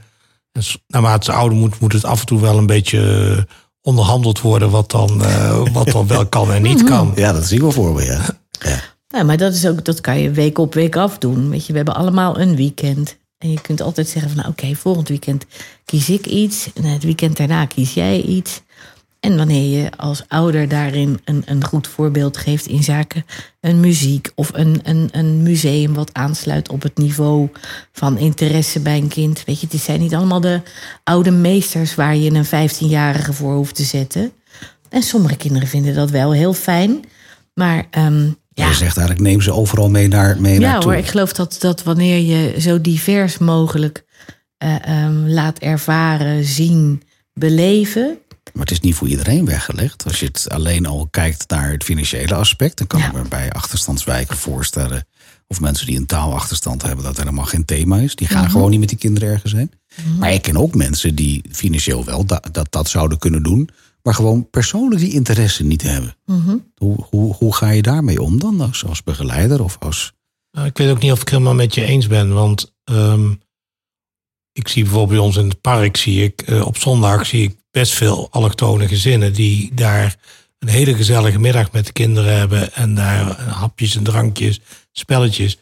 naarmate 0.87 1.25
ze 1.25 1.31
ouder 1.31 1.57
moet, 1.57 1.79
moet 1.79 1.93
het 1.93 2.05
af 2.05 2.19
en 2.19 2.25
toe 2.25 2.39
wel 2.41 2.57
een 2.57 2.65
beetje 2.65 3.35
eh, 3.37 3.43
onderhandeld 3.81 4.41
worden 4.41 4.69
wat 4.69 4.91
dan, 4.91 5.23
eh, 5.23 5.63
wat 5.71 5.87
dan 5.91 6.07
wel 6.07 6.25
kan 6.25 6.51
en 6.51 6.61
niet 6.61 6.83
kan. 6.93 7.11
Ja, 7.15 7.31
dat 7.33 7.45
zien 7.45 7.63
we 7.65 7.71
voor 7.71 7.93
me, 7.93 8.03
ja. 8.03 8.25
Ja, 9.07 9.23
maar 9.23 9.37
dat, 9.37 9.53
is 9.53 9.67
ook, 9.67 9.85
dat 9.85 10.01
kan 10.01 10.19
je 10.19 10.31
week 10.31 10.57
op 10.57 10.73
week 10.73 10.95
af 10.95 11.17
doen. 11.17 11.49
Weet 11.49 11.65
je, 11.65 11.71
we 11.71 11.77
hebben 11.77 11.95
allemaal 11.95 12.39
een 12.39 12.55
weekend. 12.55 13.17
En 13.41 13.51
je 13.51 13.61
kunt 13.61 13.81
altijd 13.81 14.07
zeggen 14.07 14.31
van, 14.31 14.39
nou, 14.39 14.51
oké, 14.51 14.75
volgend 14.75 15.07
weekend 15.07 15.45
kies 15.85 16.09
ik 16.09 16.25
iets. 16.25 16.69
En 16.73 16.83
het 16.83 17.03
weekend 17.03 17.37
daarna 17.37 17.65
kies 17.65 17.93
jij 17.93 18.21
iets. 18.21 18.61
En 19.19 19.37
wanneer 19.37 19.81
je 19.81 19.91
als 19.97 20.23
ouder 20.27 20.67
daarin 20.67 21.19
een, 21.23 21.43
een 21.45 21.63
goed 21.63 21.87
voorbeeld 21.87 22.37
geeft 22.37 22.65
in 22.67 22.83
zaken 22.83 23.25
een 23.59 23.79
muziek 23.79 24.31
of 24.35 24.49
een, 24.53 24.79
een, 24.83 25.09
een 25.11 25.43
museum 25.43 25.93
wat 25.93 26.13
aansluit 26.13 26.69
op 26.69 26.81
het 26.81 26.97
niveau 26.97 27.49
van 27.91 28.17
interesse 28.17 28.79
bij 28.79 28.97
een 28.97 29.07
kind. 29.07 29.43
Weet 29.45 29.61
je, 29.61 29.67
het 29.69 29.81
zijn 29.81 29.99
niet 29.99 30.15
allemaal 30.15 30.41
de 30.41 30.61
oude 31.03 31.31
meesters 31.31 31.95
waar 31.95 32.15
je 32.15 32.31
een 32.31 32.69
15-jarige 32.69 33.33
voor 33.33 33.53
hoeft 33.53 33.75
te 33.75 33.83
zetten. 33.83 34.31
En 34.89 35.03
sommige 35.03 35.35
kinderen 35.35 35.67
vinden 35.67 35.95
dat 35.95 36.09
wel 36.09 36.33
heel 36.33 36.53
fijn. 36.53 37.05
Maar 37.53 37.87
ehm, 37.89 38.29
ja, 38.53 38.67
Je 38.67 38.73
zegt 38.73 38.97
eigenlijk, 38.97 39.19
neem 39.27 39.41
ze 39.41 39.51
overal 39.53 39.89
mee, 39.89 40.07
naar, 40.07 40.41
mee 40.41 40.53
ja 40.59 40.59
naartoe. 40.71 40.91
hoor, 40.91 40.99
ik 41.01 41.07
geloof 41.07 41.33
dat, 41.33 41.55
dat 41.59 41.83
wanneer 41.83 42.17
je 42.17 42.61
zo 42.61 42.81
divers 42.81 43.37
mogelijk 43.37 44.05
eh, 44.57 44.87
ehm, 44.87 45.27
laat 45.27 45.59
ervaren, 45.59 46.43
zien, 46.45 47.01
beleven. 47.33 48.17
Maar 48.53 48.63
het 48.63 48.71
is 48.71 48.79
niet 48.79 48.95
voor 48.95 49.07
iedereen 49.07 49.45
weggelegd. 49.45 50.03
Als 50.05 50.19
je 50.19 50.25
het 50.25 50.49
alleen 50.49 50.85
al 50.85 51.07
kijkt 51.11 51.49
naar 51.49 51.71
het 51.71 51.83
financiële 51.83 52.33
aspect... 52.35 52.77
dan 52.77 52.87
kan 52.87 52.99
Ja. 52.99 53.05
ik 53.07 53.13
me 53.13 53.21
bij 53.29 53.51
achterstandswijken 53.51 54.37
voorstellen... 54.37 55.05
of 55.47 55.59
mensen 55.59 55.85
die 55.87 55.97
een 55.97 56.05
taalachterstand 56.05 56.81
hebben... 56.81 57.05
dat 57.05 57.17
helemaal 57.17 57.45
geen 57.45 57.65
thema 57.65 57.97
is. 57.97 58.15
Die 58.15 58.27
Mhm. 58.29 58.37
gaan 58.37 58.49
gewoon 58.49 58.69
niet 58.69 58.79
met 58.79 58.89
die 58.89 58.97
kinderen 58.97 59.29
ergens 59.29 59.51
heen. 59.53 59.71
Maar 60.19 60.33
ik 60.33 60.41
ken 60.41 60.57
ook 60.57 60.75
mensen 60.75 61.15
die 61.15 61.43
financieel 61.51 62.05
wel 62.05 62.25
da- 62.25 62.43
dat, 62.51 62.67
dat 62.71 62.89
zouden 62.89 63.17
kunnen 63.17 63.43
doen... 63.43 63.69
maar 64.03 64.13
gewoon 64.13 64.49
persoonlijk 64.49 65.01
die 65.01 65.13
interesse 65.13 65.63
niet 65.63 65.81
hebben. 65.81 66.15
Mhm. 66.25 66.57
Hoe, 66.75 67.05
hoe, 67.09 67.33
hoe 67.33 67.55
ga 67.55 67.69
je 67.69 67.81
daarmee 67.81 68.21
om 68.21 68.39
dan 68.39 68.61
als, 68.61 68.85
als 68.85 69.03
begeleider 69.03 69.63
of 69.63 69.77
als... 69.79 70.13
Nou, 70.51 70.67
ik 70.67 70.77
weet 70.77 70.89
ook 70.89 71.01
niet 71.01 71.11
of 71.11 71.21
ik 71.21 71.29
helemaal 71.29 71.53
met 71.53 71.75
je 71.75 71.85
eens 71.85 72.07
ben, 72.07 72.33
want 72.33 72.73
ehm, 72.83 73.31
ik 74.53 74.67
zie 74.67 74.83
bijvoorbeeld 74.83 75.17
bij 75.17 75.27
ons 75.27 75.37
in 75.37 75.47
het 75.47 75.61
park, 75.61 75.97
zie 75.97 76.23
ik 76.23 76.41
eh, 76.41 76.65
op 76.65 76.77
zondag 76.77 77.25
zie 77.25 77.43
ik 77.43 77.55
best 77.71 77.93
veel 77.93 78.27
allochtone 78.31 78.87
gezinnen 78.87 79.33
die 79.33 79.71
daar 79.73 80.15
een 80.59 80.67
hele 80.67 80.95
gezellige 80.95 81.39
middag 81.39 81.71
met 81.71 81.85
de 81.85 81.91
kinderen 81.91 82.37
hebben 82.37 82.73
en 82.73 82.95
daar 82.95 83.41
hapjes 83.41 83.95
en 83.95 84.03
drankjes, 84.03 84.59
spelletjes. 84.91 85.57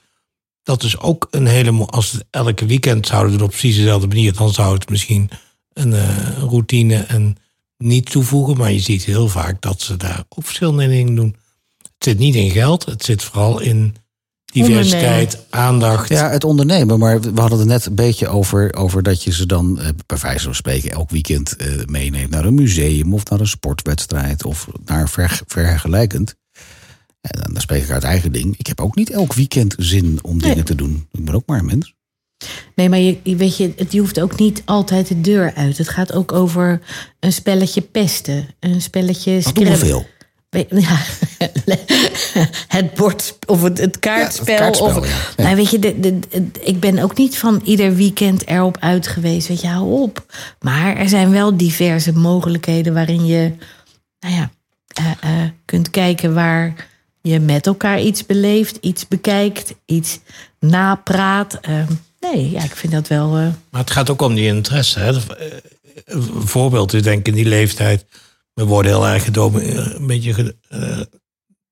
Dat 0.64 0.84
is 0.84 1.00
ook 1.00 1.28
een 1.32 1.46
hele, 1.46 1.86
als 1.86 2.12
het 2.12 2.26
elke 2.30 2.66
weekend 2.66 3.08
zouden 3.08 3.32
doen 3.32 3.42
op 3.42 3.50
precies 3.50 3.76
dezelfde 3.76 4.08
manier, 4.08 4.34
dan 4.34 4.54
zou 4.54 4.74
het 4.74 4.90
misschien 4.90 5.30
een 5.74 5.94
eh, 5.94 6.38
routine 6.38 6.96
en 6.96 7.38
niet 7.84 8.12
toevoegen. 8.12 8.58
Maar 8.58 8.72
je 8.72 8.80
ziet 8.80 9.04
heel 9.04 9.28
vaak 9.28 9.62
dat 9.62 9.82
ze 9.82 9.98
daar 9.98 10.24
ook 10.30 10.46
verschillende 10.46 10.88
dingen 10.88 11.16
doen. 11.16 11.36
Het 11.78 12.08
zit 12.08 12.18
niet 12.18 12.36
in 12.36 12.52
geld, 12.52 12.86
het 12.86 13.04
zit 13.04 13.24
vooral 13.24 13.60
in 13.60 13.96
diversiteit, 14.46 15.46
aandacht. 15.50 16.10
Ja, 16.10 16.30
het 16.30 16.44
ondernemen. 16.44 17.00
Maar 17.00 17.22
we 17.22 17.42
hadden 17.42 17.60
het 17.60 17.68
net 17.68 17.86
een 17.86 17.96
beetje 17.96 18.28
over, 18.28 18.74
over 18.76 19.04
dat 19.04 19.24
je 19.24 19.32
ze 19.34 19.46
dan, 19.46 19.80
eh, 19.80 19.90
bij 20.06 20.18
wijze 20.18 20.44
van 20.44 20.56
spreken, 20.56 20.92
elk 20.92 21.10
weekend 21.10 21.56
eh, 21.56 21.68
meeneemt 21.86 22.30
naar 22.30 22.46
een 22.46 22.54
museum 22.54 23.14
of 23.14 23.26
naar 23.30 23.40
een 23.40 23.48
sportwedstrijd 23.48 24.46
of 24.46 24.68
naar 24.86 25.10
ver, 25.10 25.42
vergelijkend. 25.48 26.36
En 27.22 27.40
dan, 27.42 27.54
dan 27.54 27.62
spreek 27.62 27.84
ik 27.84 27.90
uit 27.90 28.04
eigen 28.04 28.32
ding. 28.32 28.58
Ik 28.58 28.68
heb 28.68 28.82
ook 28.82 28.96
niet 28.96 29.10
elk 29.10 29.34
weekend 29.34 29.76
zin 29.78 30.20
om 30.22 30.40
dingen 30.40 30.56
Nee. 30.56 30.66
te 30.66 30.76
doen. 30.76 31.08
Ik 31.12 31.26
ben 31.26 31.36
ook 31.36 31.46
maar 31.46 31.60
een 31.60 31.66
mens. 31.66 31.94
Nee, 32.76 32.90
maar 32.90 33.00
je, 33.00 33.20
weet 33.24 33.58
je, 33.58 33.74
het, 33.76 33.92
je 33.92 34.00
hoeft 34.00 34.20
ook 34.22 34.40
niet 34.40 34.62
altijd 34.66 35.08
de 35.08 35.22
deur 35.22 35.54
uit. 35.56 35.78
Het 35.78 35.90
gaat 35.90 36.14
ook 36.14 36.32
over 36.32 36.82
een 37.20 37.34
spelletje 37.34 37.82
pesten. 37.82 38.48
Een 38.60 38.82
spelletje 38.82 39.42
Dat 39.42 39.56
doen 39.56 39.64
we 39.66 39.78
veel. 39.78 40.08
Ja, 40.70 40.98
het 42.68 42.94
bord 42.94 43.38
of 43.48 43.62
het, 43.64 43.78
het 43.78 44.00
kaartspel. 44.00 44.46
Ja, 44.46 44.52
het 44.52 44.62
kaartspel, 44.78 45.02
of, 45.02 45.08
ja. 45.38 45.44
Nou, 45.44 45.56
weet 45.56 45.70
je, 45.70 45.80
de, 45.80 46.00
de, 46.00 46.20
de- 46.20 46.50
ik 46.62 46.80
ben 46.80 47.00
ook 47.00 47.18
niet 47.18 47.38
van 47.38 47.62
ieder 47.64 47.96
weekend 47.96 48.48
erop 48.48 48.78
uit 48.80 49.08
geweest. 49.08 49.48
Weet 49.48 49.62
je, 49.62 49.68
hou 49.68 50.02
op. 50.02 50.26
Maar 50.60 50.96
er 50.98 51.10
zijn 51.10 51.32
wel 51.32 51.58
diverse 51.58 52.14
mogelijkheden 52.14 52.94
waarin 52.94 53.26
je, 53.26 53.54
nou 54.20 54.36
ja, 54.36 54.52
eh, 54.88 55.12
eh, 55.44 55.50
kunt 55.66 55.90
kijken 55.90 56.34
waar 56.34 56.88
je 57.22 57.40
met 57.40 57.68
elkaar 57.68 58.02
iets 58.02 58.26
beleeft, 58.26 58.78
iets 58.82 59.08
bekijkt, 59.08 59.74
iets 59.86 60.20
napraat. 60.60 61.54
Eh, 61.62 61.84
nee, 62.20 62.50
ja, 62.52 62.64
ik 62.64 62.76
vind 62.76 62.94
dat 62.94 63.08
wel. 63.08 63.38
eh, 63.38 63.48
Maar 63.72 63.82
het 63.82 63.92
gaat 63.92 64.10
ook 64.10 64.22
om 64.22 64.36
die 64.36 64.46
interesse. 64.46 65.00
Hè. 65.00 65.12
Eh, 65.12 65.52
Een 66.06 66.48
voorbeeld 66.48 66.94
is 66.94 67.02
denk 67.02 67.20
ik 67.20 67.28
in 67.28 67.34
die 67.34 67.46
leeftijd. 67.46 68.06
We 68.54 68.64
worden 68.66 68.92
heel 68.92 69.08
erg 69.08 69.30
eh, 69.32 69.96
een 69.96 70.08
beetje 70.08 70.56
eh, 70.70 71.00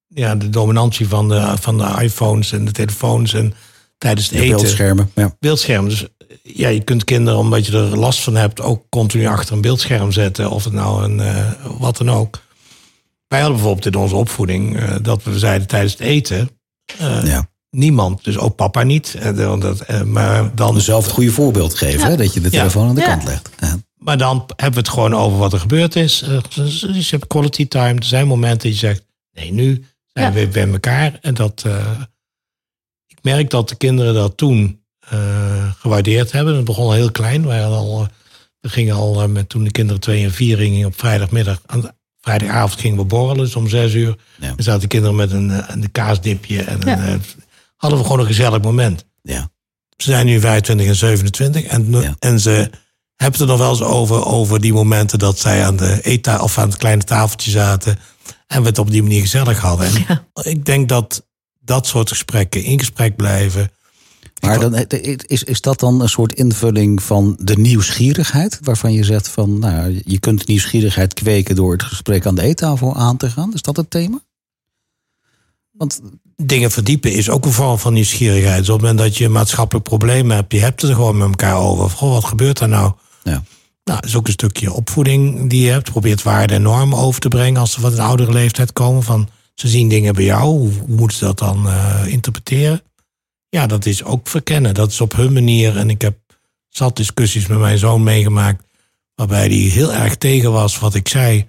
ja, 0.07 0.35
de 0.35 0.49
dominantie 0.49 1.07
van 1.07 1.27
de, 1.29 1.53
van 1.59 1.77
de 1.77 1.95
iPhones 2.01 2.51
en 2.51 2.65
de 2.65 2.71
telefoons 2.71 3.33
en 3.33 3.53
tijdens 3.97 4.29
het 4.29 4.37
De 4.37 4.43
eten. 4.43 4.55
beeldschermen. 4.57 5.11
Ja. 5.15 5.35
Beeldscherm. 5.39 5.89
Dus 5.89 6.05
ja, 6.43 6.67
je 6.67 6.83
kunt 6.83 7.03
kinderen, 7.03 7.39
omdat 7.39 7.65
je 7.65 7.71
er 7.77 7.97
last 7.97 8.19
van 8.19 8.35
hebt, 8.35 8.61
ook 8.61 8.83
continu 8.89 9.25
achter 9.25 9.55
een 9.55 9.61
beeldscherm 9.61 10.11
zetten. 10.11 10.49
Of 10.49 10.63
het 10.63 10.73
nou 10.73 11.03
een 11.03 11.19
eh, 11.19 11.51
wat 11.77 11.97
dan 11.97 12.09
ook. 12.11 12.41
Wij 13.27 13.39
hadden 13.39 13.57
bijvoorbeeld 13.57 13.93
in 13.95 14.01
onze 14.01 14.15
opvoeding 14.15 14.79
eh, 14.79 14.95
dat 15.01 15.23
we 15.23 15.39
zeiden 15.39 15.67
tijdens 15.67 15.91
het 15.93 16.01
eten. 16.01 16.49
eh, 16.97 17.23
ja. 17.25 17.49
Niemand, 17.77 18.23
dus 18.23 18.37
ook 18.37 18.55
papa 18.55 18.83
niet. 18.83 19.15
Eh, 19.19 19.35
dat, 19.59 19.79
eh, 19.81 20.01
maar 20.01 20.55
dan 20.55 20.81
zelf 20.81 21.03
het 21.03 21.13
goede 21.13 21.31
voorbeeld 21.31 21.73
geven. 21.75 22.07
Hè? 22.09 22.17
Dat 22.17 22.33
je 22.33 22.39
de 22.41 22.51
Ja. 22.51 22.57
telefoon 22.57 22.87
aan 22.87 22.95
de 22.95 23.01
Ja. 23.01 23.07
kant 23.07 23.23
legt. 23.23 23.49
Ja. 23.59 23.75
Maar 23.97 24.17
dan 24.17 24.37
hebben 24.55 24.73
we 24.73 24.79
het 24.79 24.89
gewoon 24.89 25.15
over 25.15 25.37
wat 25.37 25.53
er 25.53 25.59
gebeurd 25.59 25.95
is. 25.95 26.21
Eh, 26.21 26.37
je 26.95 27.07
hebt 27.09 27.27
quality 27.27 27.67
time. 27.67 27.95
Er 27.99 28.03
zijn 28.03 28.27
momenten 28.27 28.69
dat 28.69 28.79
je 28.79 28.87
zegt, 28.87 29.03
nee, 29.33 29.51
nu 29.51 29.85
zijn 30.13 30.25
Ja. 30.25 30.31
we 30.31 30.39
weer 30.39 30.49
bij 30.49 30.73
elkaar. 30.73 31.17
En 31.21 31.33
dat, 31.33 31.63
eh, 31.65 31.85
ik 33.07 33.17
merk 33.21 33.49
dat 33.49 33.69
de 33.69 33.75
kinderen 33.75 34.13
dat 34.13 34.37
toen 34.37 34.81
eh, 35.09 35.71
gewaardeerd 35.79 36.31
hebben. 36.31 36.55
Het 36.55 36.65
begon 36.65 36.85
al 36.85 36.91
heel 36.93 37.11
klein. 37.11 37.45
Wij 37.45 37.59
hadden 37.59 37.79
al, 37.79 38.01
eh, 38.01 38.07
we 38.59 38.69
gingen 38.69 38.95
al 38.95 39.21
eh, 39.21 39.27
met 39.27 39.49
toen 39.49 39.63
de 39.63 39.71
kinderen 39.71 40.01
twee 40.01 40.23
en 40.23 40.31
vier 40.31 40.57
gingen 40.57 40.87
op 40.87 40.97
vrijdagmiddag. 40.99 41.61
Aan, 41.65 41.91
vrijdagavond 42.21 42.79
gingen 42.79 42.97
we 42.97 43.03
borrelen, 43.03 43.43
dus 43.45 43.55
om 43.55 43.67
zes 43.67 43.93
uur. 43.93 44.15
Ja. 44.39 44.47
Dan 44.47 44.55
zaten 44.63 44.81
de 44.81 44.87
kinderen 44.87 45.15
met 45.15 45.31
een, 45.31 45.51
eh, 45.51 45.63
een 45.67 45.91
kaasdipje. 45.91 46.61
En 46.63 46.79
Ja. 46.85 46.97
een, 46.97 47.07
eh, 47.07 47.19
hadden 47.77 47.99
we 47.99 48.05
gewoon 48.05 48.19
een 48.19 48.25
gezellig 48.25 48.61
moment. 48.61 49.05
Ja. 49.21 49.49
Ze 49.97 50.09
zijn 50.11 50.25
nu 50.25 50.39
25 50.39 50.87
en 50.87 50.95
27 50.95 51.63
en, 51.63 51.91
Ja. 51.91 52.15
en 52.19 52.39
ze 52.39 52.49
hebben 53.15 53.39
het 53.39 53.39
er 53.39 53.47
nog 53.47 53.57
wel 53.57 53.69
eens 53.69 53.81
over, 53.81 54.25
over 54.25 54.61
die 54.61 54.73
momenten 54.73 55.19
dat 55.19 55.39
zij 55.39 55.65
aan 55.65 55.75
de 55.75 55.99
eettafel 56.01 56.43
of 56.43 56.57
aan 56.57 56.69
het 56.69 56.77
kleine 56.77 57.03
tafeltje 57.03 57.51
zaten 57.51 57.99
en 58.47 58.61
we 58.61 58.67
het 58.67 58.79
op 58.79 58.91
die 58.91 59.01
manier 59.01 59.21
gezellig 59.21 59.59
hadden. 59.59 59.91
Ja. 60.07 60.25
Ik 60.41 60.65
denk 60.65 60.89
dat 60.89 61.25
dat 61.59 61.87
soort 61.87 62.09
gesprekken 62.09 62.63
in 62.63 62.79
gesprek 62.79 63.15
blijven. 63.15 63.71
Maar 64.41 64.59
dan, 64.59 64.75
is, 64.75 65.43
is 65.43 65.61
dat 65.61 65.79
dan 65.79 66.01
een 66.01 66.09
soort 66.09 66.33
invulling 66.33 67.03
van 67.03 67.37
de 67.39 67.57
nieuwsgierigheid? 67.57 68.59
Waarvan 68.61 68.93
je 68.93 69.03
zegt 69.03 69.27
van, 69.27 69.59
nou, 69.59 70.01
je 70.05 70.19
kunt 70.19 70.47
nieuwsgierigheid 70.47 71.13
kweken 71.13 71.55
door 71.55 71.71
het 71.71 71.83
gesprek 71.83 72.25
aan 72.25 72.35
de 72.35 72.41
eettafel 72.41 72.95
aan 72.95 73.17
te 73.17 73.29
gaan. 73.29 73.53
Is 73.53 73.61
dat 73.61 73.77
het 73.77 73.89
thema? 73.89 74.19
Want 75.71 76.01
Dingen 76.43 76.71
verdiepen 76.71 77.11
is 77.11 77.29
ook 77.29 77.45
een 77.45 77.51
vorm 77.51 77.77
van 77.77 77.93
nieuwsgierigheid. 77.93 78.57
Dus 78.57 78.69
op 78.69 78.73
het 78.73 78.81
moment 78.81 78.99
dat 78.99 79.17
je 79.17 79.29
maatschappelijk 79.29 79.85
probleem 79.85 80.31
hebt, 80.31 80.53
je 80.53 80.59
hebt 80.59 80.81
het 80.81 80.89
er 80.89 80.95
gewoon 80.95 81.17
met 81.17 81.27
elkaar 81.27 81.57
over. 81.57 81.89
Goh, 81.89 82.11
wat 82.11 82.25
gebeurt 82.25 82.59
er 82.59 82.67
nou? 82.67 82.93
ja, 83.23 83.31
Nou, 83.83 83.99
dat 83.99 84.05
is 84.05 84.15
ook 84.15 84.27
een 84.27 84.33
stukje 84.33 84.73
opvoeding 84.73 85.49
die 85.49 85.61
je 85.61 85.71
hebt. 85.71 85.91
Probeert 85.91 86.23
waarden 86.23 86.55
en 86.55 86.61
normen 86.61 86.97
over 86.97 87.21
te 87.21 87.27
brengen 87.27 87.59
als 87.59 87.71
ze 87.71 87.79
van 87.79 87.91
een 87.91 87.99
oudere 87.99 88.31
leeftijd 88.31 88.73
komen. 88.73 89.03
Van, 89.03 89.29
ze 89.53 89.67
zien 89.67 89.89
dingen 89.89 90.13
bij 90.13 90.23
jou, 90.23 90.43
hoe, 90.43 90.71
hoe 90.71 90.95
moeten 90.95 91.17
ze 91.17 91.25
dat 91.25 91.39
dan 91.39 91.67
eh, 91.67 92.05
interpreteren? 92.05 92.81
Ja, 93.49 93.67
dat 93.67 93.85
is 93.85 94.03
ook 94.03 94.27
verkennen. 94.27 94.73
Dat 94.73 94.91
is 94.91 95.01
op 95.01 95.15
hun 95.15 95.33
manier. 95.33 95.77
En 95.77 95.89
ik 95.89 96.01
heb 96.01 96.17
zat 96.69 96.95
discussies 96.95 97.47
met 97.47 97.59
mijn 97.59 97.77
zoon 97.77 98.03
meegemaakt... 98.03 98.63
waarbij 99.15 99.47
hij 99.47 99.57
heel 99.57 99.93
erg 99.93 100.15
tegen 100.15 100.51
was 100.51 100.79
wat 100.79 100.95
ik 100.95 101.07
zei. 101.07 101.45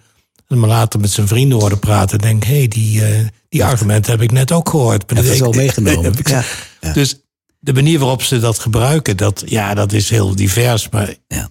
En 0.49 0.59
maar 0.59 0.69
later 0.69 1.01
met 1.01 1.11
zijn 1.11 1.29
vrienden 1.29 1.59
hoorde 1.61 1.77
praten... 1.77 2.19
en 2.19 2.25
denk, 2.29 2.45
hé, 2.45 2.57
hey, 2.59 2.69
die, 2.69 3.05
eh, 3.05 3.27
die 3.49 3.65
argumenten 3.65 4.13
heb 4.13 4.21
ik 4.23 4.31
net 4.33 4.53
ook 4.53 4.69
gehoord. 4.69 5.09
Dat 5.09 5.25
is 5.25 5.43
al 5.43 5.53
meegenomen. 5.53 6.05
heb 6.05 6.19
ik- 6.19 6.29
Ja, 6.29 6.43
ja. 6.81 6.93
Dus 6.93 7.21
de 7.59 7.73
manier 7.75 7.99
waarop 7.99 8.23
ze 8.23 8.39
dat 8.41 8.59
gebruiken, 8.59 9.17
dat, 9.17 9.43
ja, 9.47 9.75
dat 9.75 9.93
is 9.93 10.11
heel 10.11 10.35
divers. 10.37 10.89
Maar 10.89 11.15
Ja. 11.29 11.51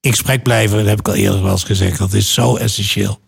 in 0.00 0.10
gesprek 0.10 0.42
blijven, 0.42 0.76
dat 0.78 0.86
heb 0.86 0.98
ik 0.98 1.08
al 1.08 1.14
eerder 1.14 1.42
wel 1.42 1.52
eens 1.52 1.64
gezegd, 1.64 1.98
dat 1.98 2.12
is 2.12 2.32
zo 2.32 2.56
essentieel. 2.56 3.20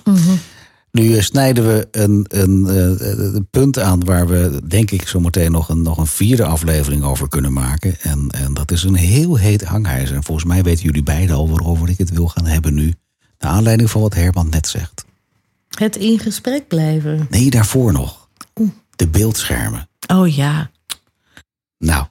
Nu 0.91 1.17
eh, 1.17 1.23
snijden 1.23 1.67
we 1.67 1.89
een, 1.91 2.25
een, 2.29 2.67
eh, 2.69 3.09
een 3.35 3.49
punt 3.51 3.79
aan 3.79 4.05
waar 4.05 4.27
we, 4.29 4.61
denk 4.69 4.91
ik, 4.91 5.09
zo 5.09 5.21
meteen 5.21 5.53
nog 5.53 5.69
een, 5.69 5.83
nog 5.83 5.99
een 5.99 6.07
vierde 6.07 6.45
aflevering 6.45 7.05
over 7.05 7.29
kunnen 7.29 7.53
maken. 7.53 8.01
En, 8.01 8.29
en 8.31 8.55
dat 8.55 8.71
is 8.71 8.83
een 8.83 8.95
heel 8.95 9.37
heet 9.37 9.65
hangijzer. 9.65 10.17
En 10.17 10.25
volgens 10.25 10.47
mij 10.47 10.63
weten 10.63 10.85
jullie 10.85 11.03
beiden 11.03 11.37
al 11.37 11.49
waarover 11.49 11.89
ik 11.89 11.99
het 11.99 12.11
wil 12.11 12.29
gaan 12.29 12.47
hebben 12.47 12.75
nu. 12.75 12.95
Naar 13.39 13.53
aanleiding 13.53 13.91
van 13.91 14.01
wat 14.01 14.15
Herman 14.15 14.49
net 14.49 14.67
zegt. 14.69 15.05
het 15.69 15.97
in 15.97 16.19
gesprek 16.19 16.69
blijven. 16.69 17.27
Nee, 17.31 17.51
daarvoor 17.51 17.93
nog. 17.93 18.29
De 18.97 19.09
beeldschermen. 19.09 19.89
Oh 20.07 20.35
ja. 20.35 20.71
Nou, 21.79 22.07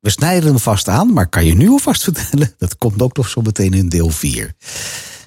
we 0.00 0.10
snijden 0.10 0.48
hem 0.48 0.58
vast 0.58 0.88
aan, 0.88 1.12
maar 1.12 1.28
kan 1.28 1.44
je 1.44 1.54
nu 1.54 1.68
alvast 1.68 2.02
vertellen? 2.12 2.54
Dat 2.58 2.78
komt 2.78 3.02
ook 3.02 3.16
nog 3.16 3.28
zo 3.28 3.40
meteen 3.40 3.72
in 3.72 3.88
deel 3.88 4.10
4. 4.10 4.54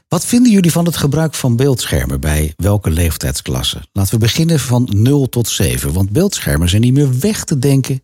Wat 0.07 0.25
vinden 0.25 0.51
jullie 0.51 0.71
van 0.71 0.85
het 0.85 0.97
gebruik 0.97 1.33
van 1.33 1.55
beeldschermen 1.55 2.19
bij 2.19 2.53
welke 2.57 2.89
leeftijdsklasse? 2.89 3.81
Laten 3.91 4.13
we 4.13 4.19
beginnen 4.19 4.59
van 4.59 4.89
0 4.91 5.29
tot 5.29 5.47
7, 5.47 5.93
want 5.93 6.09
beeldschermen 6.09 6.69
zijn 6.69 6.81
niet 6.81 6.93
meer 6.93 7.19
weg 7.19 7.43
te 7.43 7.59
denken 7.59 8.03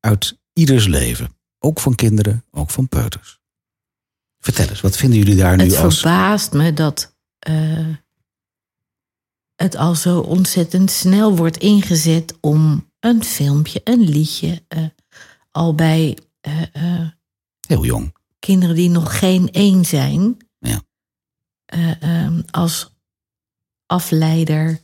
uit 0.00 0.38
ieders 0.52 0.86
leven. 0.86 1.36
Ook 1.58 1.80
van 1.80 1.94
kinderen, 1.94 2.44
ook 2.50 2.70
van 2.70 2.88
peuters. 2.88 3.37
Vertel 4.48 4.68
eens, 4.68 4.80
wat 4.80 4.96
vinden 4.96 5.18
jullie 5.18 5.36
daar 5.36 5.56
nu 5.56 5.64
Het 5.64 5.76
als... 5.76 6.00
verbaast 6.00 6.52
me 6.52 6.72
dat 6.72 7.16
eh, 7.38 7.86
het 9.54 9.76
al 9.76 9.94
zo 9.94 10.20
ontzettend 10.20 10.90
snel 10.90 11.36
wordt 11.36 11.56
ingezet 11.56 12.34
om 12.40 12.90
een 13.00 13.24
filmpje, 13.24 13.80
een 13.84 14.00
liedje, 14.00 14.62
eh, 14.68 14.84
al 15.50 15.74
bij 15.74 16.18
eh, 16.40 17.08
Heel 17.66 17.84
jong. 17.84 18.14
kinderen 18.38 18.74
die 18.74 18.88
nog 18.90 19.18
geen 19.18 19.50
één 19.50 19.84
zijn, 19.84 20.36
Ja. 20.58 20.82
eh, 21.64 22.02
ehm, 22.02 22.42
als 22.50 22.94
afleider 23.86 24.80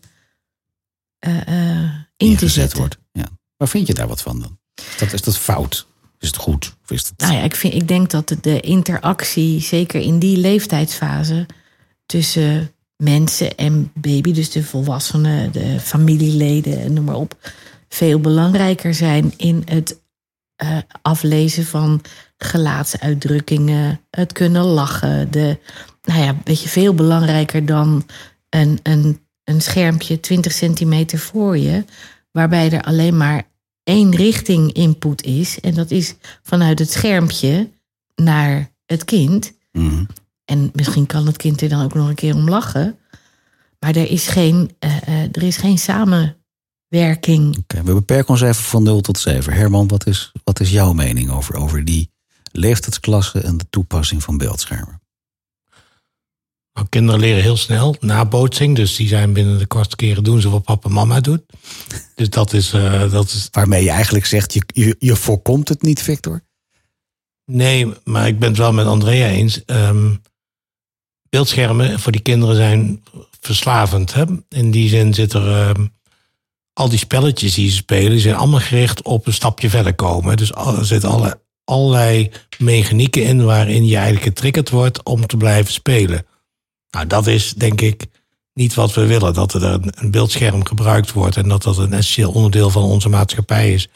in 1.18 2.06
ingezet 2.16 2.72
wordt. 2.74 2.98
Ja. 3.12 3.28
Maar 3.56 3.68
vind 3.68 3.86
je 3.86 3.94
daar 3.94 4.08
wat 4.08 4.22
van 4.22 4.40
dan? 4.40 4.58
Is 4.74 4.98
dat, 4.98 5.12
is 5.12 5.22
dat 5.22 5.38
fout? 5.38 5.86
Is 6.24 6.30
het 6.30 6.38
goed? 6.38 6.76
Of 6.82 6.90
is 6.90 7.08
het... 7.08 7.20
Nou 7.20 7.32
ja, 7.32 7.42
ik, 7.42 7.54
vind, 7.54 7.74
ik 7.74 7.88
denk 7.88 8.10
dat 8.10 8.36
de- 8.40 8.60
interactie, 8.60 9.60
zeker 9.60 10.00
in 10.00 10.18
die 10.18 10.36
leeftijdsfase, 10.36 11.46
tussen 12.06 12.70
mensen 12.96 13.56
en 13.56 13.90
baby, 13.94 14.32
dus 14.32 14.50
de 14.50 14.62
volwassenen, 14.62 15.52
de 15.52 15.80
familieleden 15.80 16.80
en 16.80 16.92
noem 16.92 17.04
maar 17.04 17.14
op, 17.14 17.50
veel 17.88 18.20
belangrijker 18.20 18.94
zijn 18.94 19.32
in 19.36 19.62
het 19.64 20.00
eh, 20.56 20.78
aflezen 21.02 21.64
van 21.64 22.00
gelaatsuitdrukkingen, 22.36 24.00
het 24.10 24.32
kunnen 24.32 24.64
lachen. 24.64 25.30
De, 25.30 25.58
nou 26.02 26.20
ja, 26.20 26.36
weet 26.44 26.62
je, 26.62 26.68
veel 26.68 26.94
belangrijker 26.94 27.66
dan 27.66 28.06
een, 28.48 28.78
een, 28.82 29.20
een 29.44 29.60
schermpje 29.60 30.20
20 30.20 30.52
centimeter 30.52 31.18
voor 31.18 31.58
je, 31.58 31.84
waarbij 32.32 32.70
er 32.70 32.82
alleen 32.82 33.16
maar 33.16 33.52
één 33.84 34.14
richting 34.14 34.72
input 34.72 35.22
is. 35.22 35.60
En 35.60 35.74
dat 35.74 35.90
is 35.90 36.14
vanuit 36.42 36.78
het 36.78 36.90
schermpje 36.90 37.70
naar 38.14 38.70
het 38.86 39.04
kind. 39.04 39.52
Mhm. 39.72 40.04
En 40.44 40.70
misschien 40.72 41.06
kan 41.06 41.26
het 41.26 41.36
kind 41.36 41.60
er 41.60 41.68
dan 41.68 41.84
ook 41.84 41.94
nog 41.94 42.08
een 42.08 42.14
keer 42.14 42.34
om 42.34 42.48
lachen. 42.48 42.98
Maar 43.78 43.96
er 43.96 44.10
is 44.10 44.26
geen, 44.26 44.70
eh, 44.78 44.96
eh, 44.96 45.28
er 45.32 45.42
is 45.42 45.56
geen 45.56 45.78
samenwerking. 45.78 47.64
We 47.66 47.94
beperken 47.94 48.28
ons 48.28 48.40
even 48.40 48.64
van 48.64 48.82
0 48.82 49.00
tot 49.00 49.18
7. 49.18 49.52
Herman, 49.52 49.88
wat 49.88 50.06
is, 50.06 50.32
wat 50.44 50.60
is 50.60 50.70
jouw 50.70 50.92
mening 50.92 51.30
over, 51.30 51.56
over 51.56 51.84
die 51.84 52.10
leeftijdsklasse 52.52 53.40
en 53.40 53.56
de 53.56 53.66
toepassing 53.70 54.22
van 54.22 54.38
beeldschermen? 54.38 55.02
Nou, 56.74 56.86
kinderen 56.88 57.20
leren 57.20 57.42
heel 57.42 57.56
snel 57.56 57.96
nabootsing. 58.00 58.76
Dus 58.76 58.96
die 58.96 59.08
zijn 59.08 59.32
binnen 59.32 59.58
de 59.58 59.66
kortste 59.66 59.96
keren 59.96 60.24
doen 60.24 60.40
ze 60.40 60.50
wat 60.50 60.64
papa 60.64 60.88
en 60.88 60.94
mama 60.94 61.20
doet. 61.20 61.42
Dus 62.14 62.30
dat 62.30 62.52
is, 62.52 62.72
eh, 62.72 63.10
dat 63.10 63.24
is. 63.24 63.48
Waarmee 63.50 63.84
je 63.84 63.90
eigenlijk 63.90 64.26
zegt, 64.26 64.54
je, 64.54 64.62
je, 64.66 64.96
je 64.98 65.16
voorkomt 65.16 65.68
het 65.68 65.82
niet, 65.82 66.02
Victor? 66.02 66.42
Nee, 67.44 67.92
maar 68.04 68.26
ik 68.26 68.38
ben 68.38 68.48
het 68.48 68.58
wel 68.58 68.72
met 68.72 68.86
Andrea 68.86 69.28
eens. 69.28 69.64
Ehm, 69.64 70.14
beeldschermen 71.28 72.00
voor 72.00 72.12
die 72.12 72.20
kinderen 72.20 72.56
zijn 72.56 73.02
verslavend. 73.40 74.14
Hè? 74.14 74.24
In 74.48 74.70
die 74.70 74.88
zin 74.88 75.14
zit 75.14 75.32
er. 75.32 75.50
ehm, 75.50 75.86
al 76.72 76.88
die 76.88 76.98
spelletjes 76.98 77.54
die 77.54 77.70
ze 77.70 77.76
spelen, 77.76 78.10
die 78.10 78.20
zijn 78.20 78.34
allemaal 78.34 78.60
gericht 78.60 79.02
op 79.02 79.26
een 79.26 79.32
stapje 79.32 79.70
verder 79.70 79.94
komen. 79.94 80.36
Dus 80.36 80.50
er 80.50 80.84
zitten 80.86 81.10
alle, 81.10 81.40
allerlei 81.64 82.30
mechanieken 82.58 83.24
in 83.24 83.44
waarin 83.44 83.86
je 83.86 83.94
eigenlijk 83.94 84.24
getriggerd 84.24 84.70
wordt 84.70 85.02
om 85.02 85.26
te 85.26 85.36
blijven 85.36 85.72
spelen. 85.72 86.26
Nou, 86.94 87.06
dat 87.06 87.26
is 87.26 87.52
denk 87.56 87.80
ik 87.80 88.06
niet 88.52 88.74
wat 88.74 88.94
we 88.94 89.06
willen. 89.06 89.34
Dat 89.34 89.54
er 89.54 89.62
een, 89.62 89.92
een 89.94 90.10
beeldscherm 90.10 90.66
gebruikt 90.66 91.12
wordt 91.12 91.36
en 91.36 91.48
dat 91.48 91.62
dat 91.62 91.78
een 91.78 91.92
essentieel 91.92 92.30
onderdeel 92.32 92.70
van 92.70 92.82
onze 92.82 93.08
maatschappij 93.08 93.72
is. 93.72 93.88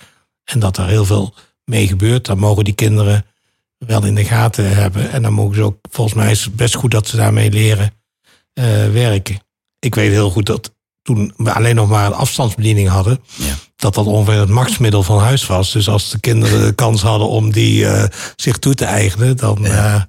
En 0.44 0.58
dat 0.58 0.76
er 0.76 0.86
heel 0.86 1.04
veel 1.04 1.34
mee 1.64 1.86
gebeurt. 1.86 2.26
Dan 2.26 2.38
mogen 2.38 2.64
die 2.64 2.74
kinderen 2.74 3.26
wel 3.78 4.04
in 4.04 4.14
de 4.14 4.24
gaten 4.24 4.76
hebben. 4.76 5.10
En 5.10 5.22
dan 5.22 5.32
mogen 5.32 5.54
ze 5.54 5.62
ook, 5.62 5.78
volgens 5.90 6.16
mij 6.16 6.30
is 6.30 6.44
het 6.44 6.56
best 6.56 6.74
goed 6.74 6.90
dat 6.90 7.06
ze 7.08 7.16
daarmee 7.16 7.50
leren 7.50 7.92
eh, 8.52 8.64
werken. 8.90 9.38
Ik 9.78 9.94
weet 9.94 10.10
heel 10.10 10.30
goed 10.30 10.46
dat 10.46 10.72
toen 11.02 11.32
we 11.36 11.52
alleen 11.52 11.74
nog 11.74 11.88
maar 11.88 12.06
een 12.06 12.12
afstandsbediening 12.12 12.88
hadden, 12.88 13.20
Ja. 13.34 13.54
dat 13.76 13.94
dat 13.94 14.06
ongeveer 14.06 14.40
het 14.40 14.48
machtsmiddel 14.48 15.02
van 15.02 15.18
huis 15.18 15.46
was. 15.46 15.72
Dus 15.72 15.88
als 15.88 16.10
de 16.10 16.20
kinderen 16.20 16.64
de 16.66 16.72
kans 16.74 17.02
hadden 17.02 17.28
om 17.28 17.52
die 17.52 17.86
eh, 17.86 18.04
zich 18.36 18.56
toe 18.58 18.74
te 18.74 18.84
eigenen, 18.84 19.36
dan, 19.36 19.66
eh, 19.66 20.02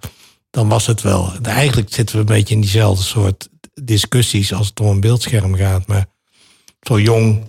dan 0.50 0.68
was 0.68 0.88
het 0.88 1.01
wel. 1.01 1.32
Eigenlijk 1.41 1.94
zitten 1.94 2.15
we 2.15 2.22
een 2.22 2.38
beetje 2.38 2.56
in 2.56 2.62
diezelfde 2.62 3.03
soort 3.03 3.50
discussies 3.84 4.53
als 4.53 4.68
het 4.68 4.79
om 4.79 4.88
een 4.88 5.00
beeldscherm 5.00 5.56
gaat. 5.56 5.88
Maar 5.88 6.06
zo 6.82 7.00
jong 7.00 7.48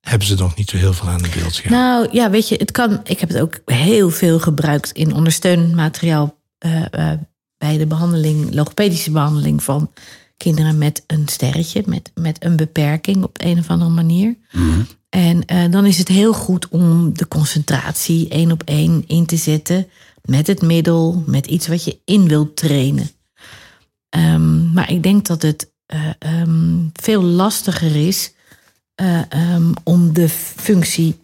hebben 0.00 0.28
ze 0.28 0.34
nog 0.34 0.56
niet 0.56 0.70
zo 0.70 0.76
heel 0.76 0.92
veel 0.92 1.08
aan 1.08 1.24
een 1.24 1.30
beeldscherm. 1.34 1.72
Nou 1.72 2.08
ja, 2.12 2.30
weet 2.30 2.48
je, 2.48 2.56
het 2.56 2.70
kan. 2.70 3.00
Ik 3.04 3.20
heb 3.20 3.28
het 3.28 3.38
ook 3.38 3.60
heel 3.64 4.10
veel 4.10 4.38
gebruikt 4.38 4.92
in 4.92 5.14
ondersteunend 5.14 5.74
materiaal 5.74 6.38
eh, 6.58 6.84
eh, 6.90 7.18
bij 7.58 7.78
de 7.78 7.86
behandeling, 7.86 8.54
logopedische 8.54 9.10
behandeling 9.10 9.62
van 9.62 9.90
kinderen 10.36 10.78
met 10.78 11.04
een 11.06 11.28
sterretje, 11.28 11.82
met, 11.86 12.10
met 12.14 12.44
een 12.44 12.56
beperking 12.56 13.22
op 13.22 13.42
een 13.42 13.58
of 13.58 13.68
andere 13.68 13.90
manier. 13.90 14.36
En 15.08 15.44
eh, 15.44 15.70
dan 15.70 15.86
is 15.86 15.98
het 15.98 16.08
heel 16.08 16.32
goed 16.32 16.68
om 16.68 17.16
de 17.16 17.28
concentratie 17.28 18.28
één 18.28 18.52
op 18.52 18.62
één 18.64 19.04
in 19.06 19.26
te 19.26 19.36
zetten 19.36 19.86
met 20.28 20.46
het 20.46 20.62
middel, 20.62 21.22
met 21.26 21.46
iets 21.46 21.66
wat 21.66 21.84
je 21.84 21.98
in 22.04 22.28
wilt 22.28 22.56
trainen. 22.56 23.10
Ehm, 24.08 24.72
maar 24.72 24.90
ik 24.90 25.02
denk 25.02 25.26
dat 25.26 25.42
het 25.42 25.70
eh, 25.86 26.00
ehm, 26.18 26.76
veel 26.92 27.22
lastiger 27.22 28.06
is 28.06 28.32
eh, 28.94 29.20
ehm, 29.28 29.72
om 29.84 30.12
de 30.12 30.28
functie, 30.28 31.18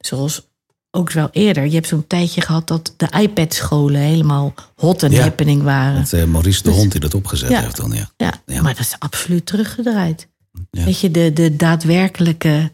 zoals 0.00 0.48
ook 0.90 1.12
wel 1.12 1.28
eerder. 1.32 1.64
Je 1.66 1.74
hebt 1.74 1.86
zo'n 1.86 2.06
tijdje 2.06 2.40
gehad 2.40 2.68
dat 2.68 2.94
de 2.96 3.08
iPad-scholen 3.20 4.00
helemaal 4.00 4.54
hot 4.76 5.02
en 5.02 5.10
Ja. 5.10 5.20
happening 5.20 5.62
waren. 5.62 5.98
Met 5.98 6.12
eh, 6.12 6.24
Maurice 6.24 6.62
de 6.62 6.68
Dus- 6.68 6.78
Hond 6.78 6.92
die 6.92 7.00
dat 7.00 7.14
opgezet 7.14 7.50
Ja. 7.50 7.60
heeft 7.60 7.76
dan, 7.76 7.92
ja. 7.92 8.10
Ja, 8.16 8.42
Ja. 8.46 8.62
maar 8.62 8.74
dat 8.74 8.84
is 8.84 8.96
absoluut 8.98 9.46
teruggedraaid. 9.46 10.28
Weet 10.70 11.00
je, 11.00 11.10
de, 11.10 11.32
de 11.32 11.56
daadwerkelijke 11.56 12.72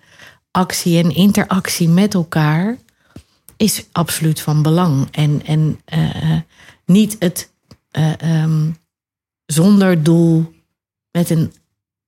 actie 0.51 1.03
en 1.03 1.15
interactie 1.15 1.89
met 1.89 2.15
elkaar 2.15 2.79
is 3.57 3.85
absoluut 3.93 4.41
van 4.41 4.63
belang. 4.63 5.09
En, 5.11 5.45
en 5.47 5.81
eh, 5.85 6.41
niet 6.87 7.17
het 7.19 7.51
eh, 7.91 8.21
ehm, 8.43 8.71
zonder 9.47 10.03
doel 10.03 10.53
met 11.11 11.31
een, 11.31 11.53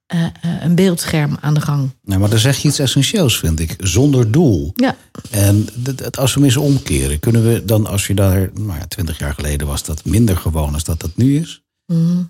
eh, 0.07 0.25
eh, 0.25 0.31
een 0.63 0.75
beeldscherm 0.75 1.37
aan 1.41 1.55
de 1.55 1.61
gang. 1.61 1.91
Nou, 2.03 2.21
maar 2.21 2.31
dan 2.31 2.39
zeg 2.39 2.59
je 2.59 2.69
iets 2.69 2.79
essentieels, 2.79 3.39
vind 3.39 3.61
ik. 3.61 3.75
Zonder 3.79 4.31
doel. 4.31 4.73
Ja, 4.75 4.97
En 5.31 5.67
dat- 5.75 5.99
dat- 5.99 6.19
als 6.19 6.35
we 6.35 6.41
hem 6.41 6.49
eens 6.49 6.57
omkeren, 6.57 7.19
kunnen 7.19 7.53
we 7.53 7.65
dan, 7.65 7.87
als 7.87 8.07
je 8.07 8.15
daar, 8.15 8.51
nou 8.55 8.79
ja, 8.79 8.87
twintig 8.87 9.19
jaar 9.19 9.35
geleden 9.35 9.67
was 9.67 9.85
dat 9.85 10.05
minder 10.05 10.37
gewoon 10.37 10.75
als 10.75 10.85
dat 10.85 11.01
dat 11.01 11.17
nu 11.17 11.39
is. 11.41 11.63
Mhm. 11.87 12.23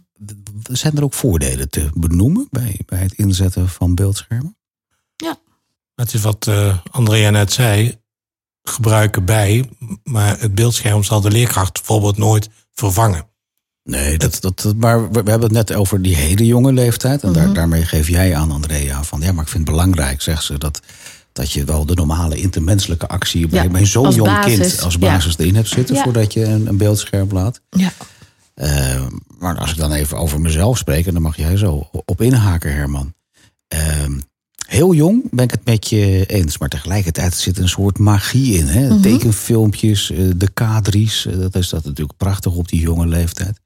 Zijn 0.73 0.97
er 0.97 1.03
ook 1.03 1.15
voordelen 1.15 1.69
te 1.71 1.91
benoemen 1.95 2.47
bij, 2.51 2.81
bij 2.87 2.99
het 2.99 3.13
inzetten 3.13 3.69
van 3.69 3.95
beeldschermen? 3.95 4.57
Het 5.95 6.15
is 6.15 6.21
wat 6.23 6.47
eh, 6.47 6.79
Andrea 6.91 7.31
net 7.31 7.53
zei, 7.53 7.98
gebruiken 8.69 9.25
bij, 9.25 9.69
maar 10.05 10.41
het 10.41 10.55
beeldscherm 10.55 11.05
zal 11.05 11.21
de 11.21 11.31
leerkracht 11.31 11.73
bijvoorbeeld 11.73 12.17
nooit 12.19 12.49
vervangen. 12.75 13.27
Nee, 13.85 14.19
dat, 14.19 14.39
dat, 14.41 14.61
dat- 14.63 14.77
maar 14.77 15.03
we, 15.11 15.23
we 15.23 15.31
hebben 15.31 15.55
het 15.55 15.69
net 15.69 15.75
over 15.75 16.03
die 16.03 16.17
hele 16.17 16.47
jonge 16.47 16.73
leeftijd. 16.73 17.23
En 17.23 17.31
Mhm. 17.31 17.39
daar, 17.39 17.53
daarmee 17.53 17.85
geef 17.85 18.09
jij 18.09 18.37
aan, 18.37 18.51
Andrea, 18.51 19.03
van 19.05 19.21
ja, 19.21 19.33
maar 19.33 19.45
ik 19.45 19.51
vind 19.51 19.67
het 19.67 19.77
belangrijk, 19.77 20.23
zegt 20.23 20.45
ze, 20.45 20.59
dat, 20.59 20.81
dat 21.33 21.53
je 21.53 21.65
wel 21.65 21.87
de 21.87 21.95
normale 21.95 22.37
intermenselijke 22.37 23.09
actie 23.09 23.49
bij, 23.49 23.63
Ja, 23.63 23.69
bij 23.71 23.87
zo'n 23.87 24.11
jong 24.15 24.29
basis, 24.31 24.59
kind 24.59 24.83
als 24.83 24.93
ja. 24.95 24.99
basis 25.01 25.39
erin 25.39 25.55
hebt 25.55 25.69
zitten 25.69 25.95
Ja. 25.95 26.03
voordat 26.03 26.33
je 26.33 26.45
een, 26.45 26.67
een 26.67 26.77
beeldscherm 26.77 27.29
laat. 27.33 27.61
ja. 27.71 27.93
Eh, 28.55 29.07
maar 29.39 29.57
als 29.59 29.71
ik 29.71 29.77
dan 29.77 29.93
even 29.93 30.17
over 30.19 30.41
mezelf 30.41 30.79
spreek, 30.79 31.07
en 31.07 31.13
dan 31.13 31.23
mag 31.23 31.37
jij 31.37 31.57
zo 31.57 31.91
op 32.05 32.21
inhaken, 32.21 32.75
Herman. 32.75 33.15
Eh, 33.69 33.79
heel 34.69 34.95
jong 34.95 35.23
ben 35.31 35.45
ik 35.45 35.51
het 35.51 35.65
met 35.65 35.89
je 35.89 36.27
eens, 36.27 36.59
maar 36.59 36.69
tegelijkertijd 36.69 37.35
zit 37.35 37.59
een 37.59 37.69
soort 37.69 37.99
magie 37.99 38.59
in. 38.59 38.67
Hè? 38.67 39.01
Tekenfilmpjes, 39.01 40.11
eh, 40.11 40.19
de 40.37 40.49
kadries, 40.49 41.27
eh, 41.27 41.39
dat 41.39 41.55
is 41.55 41.69
dat 41.69 41.85
natuurlijk 41.85 42.19
prachtig 42.19 42.53
op 42.53 42.69
die 42.69 42.81
jonge 42.81 43.07
leeftijd. 43.07 43.61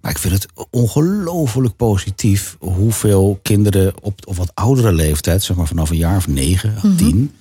Maar 0.00 0.10
ik 0.10 0.18
vind 0.18 0.34
het 0.34 0.46
ongelooflijk 0.70 1.76
positief 1.76 2.56
hoeveel 2.58 3.38
kinderen 3.42 4.02
op, 4.02 4.26
op 4.26 4.36
wat 4.36 4.50
oudere 4.54 4.92
leeftijd, 4.92 5.42
zeg 5.42 5.56
maar 5.56 5.66
vanaf 5.66 5.90
een 5.90 5.96
jaar 5.96 6.16
of 6.16 6.28
negen, 6.28 6.96
tien, 6.96 7.32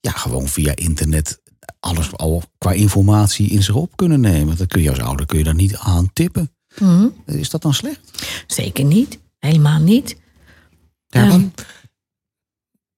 ja, 0.00 0.10
gewoon 0.10 0.48
via 0.48 0.76
internet 0.76 1.40
alles 1.80 2.16
al 2.16 2.42
qua 2.58 2.72
informatie 2.72 3.48
in 3.50 3.62
zich 3.62 3.74
op 3.74 3.96
kunnen 3.96 4.20
nemen. 4.20 4.56
Dat 4.56 4.66
kun 4.66 4.82
je 4.82 4.90
als 4.90 4.98
ouder 4.98 5.26
kun 5.26 5.38
je 5.38 5.44
daar 5.44 5.54
niet 5.54 5.76
aan 5.76 6.10
tippen. 6.12 6.50
Mhm. 6.78 7.06
Is 7.26 7.50
dat 7.50 7.62
dan 7.62 7.74
slecht? 7.74 8.00
Zeker 8.46 8.84
niet. 8.84 9.18
Helemaal 9.38 9.80
niet. 9.80 10.16
Ehm, 11.08 11.44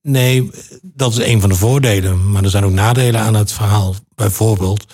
Nee, 0.02 0.50
dat 0.82 1.12
is 1.12 1.18
een 1.18 1.40
van 1.40 1.48
de 1.48 1.54
voordelen. 1.54 2.30
Maar 2.30 2.44
er 2.44 2.50
zijn 2.50 2.64
ook 2.64 2.72
nadelen 2.72 3.20
aan 3.20 3.34
het 3.34 3.52
verhaal. 3.52 3.94
Bijvoorbeeld 4.14 4.86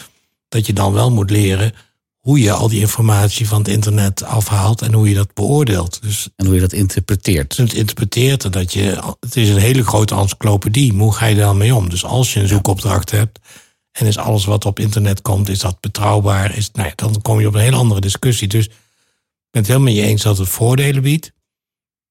dat 0.48 0.66
je 0.66 0.72
dan 0.72 0.92
wel 0.92 1.10
moet 1.10 1.30
leren 1.30 1.72
hoe 2.18 2.40
je 2.40 2.52
al 2.52 2.68
die 2.68 2.80
informatie 2.80 3.48
van 3.48 3.58
het 3.58 3.68
internet 3.68 4.22
afhaalt 4.22 4.82
en 4.82 4.92
hoe 4.92 5.08
je 5.08 5.14
dat 5.14 5.34
beoordeelt. 5.34 6.02
Dus 6.02 6.28
En 6.36 6.46
hoe 6.46 6.54
je 6.54 6.60
dat 6.60 6.72
interpreteert. 6.72 7.56
het 7.56 7.72
interpreteert 7.72 8.44
en 8.44 8.50
dat 8.50 8.72
je. 8.72 9.14
Het 9.20 9.36
is 9.36 9.48
een 9.48 9.58
hele 9.58 9.84
grote 9.84 10.14
encyclopedie. 10.14 10.92
Hoe 10.92 11.14
ga 11.14 11.26
je 11.26 11.34
daar 11.36 11.56
mee 11.56 11.74
om? 11.74 11.88
Dus 11.88 12.04
als 12.04 12.32
je 12.32 12.40
een 12.40 12.48
zoekopdracht 12.48 13.10
hebt 13.10 13.38
en 13.92 14.06
is 14.06 14.18
alles 14.18 14.44
wat 14.44 14.64
op 14.64 14.78
internet 14.78 15.22
komt, 15.22 15.48
is 15.48 15.58
dat 15.58 15.80
betrouwbaar? 15.80 16.56
Is, 16.56 16.70
nou 16.72 16.88
ja, 16.88 16.92
dan 16.94 17.22
kom 17.22 17.40
je 17.40 17.46
op 17.46 17.54
een 17.54 17.60
hele 17.60 17.76
andere 17.76 18.00
discussie. 18.00 18.48
Dus 18.48 18.66
ik 18.66 18.72
ben 19.50 19.62
het 19.62 19.66
helemaal 19.66 19.92
met 19.92 20.02
je 20.02 20.08
eens 20.08 20.22
dat 20.22 20.38
het 20.38 20.48
voordelen 20.48 21.02
biedt. 21.02 21.32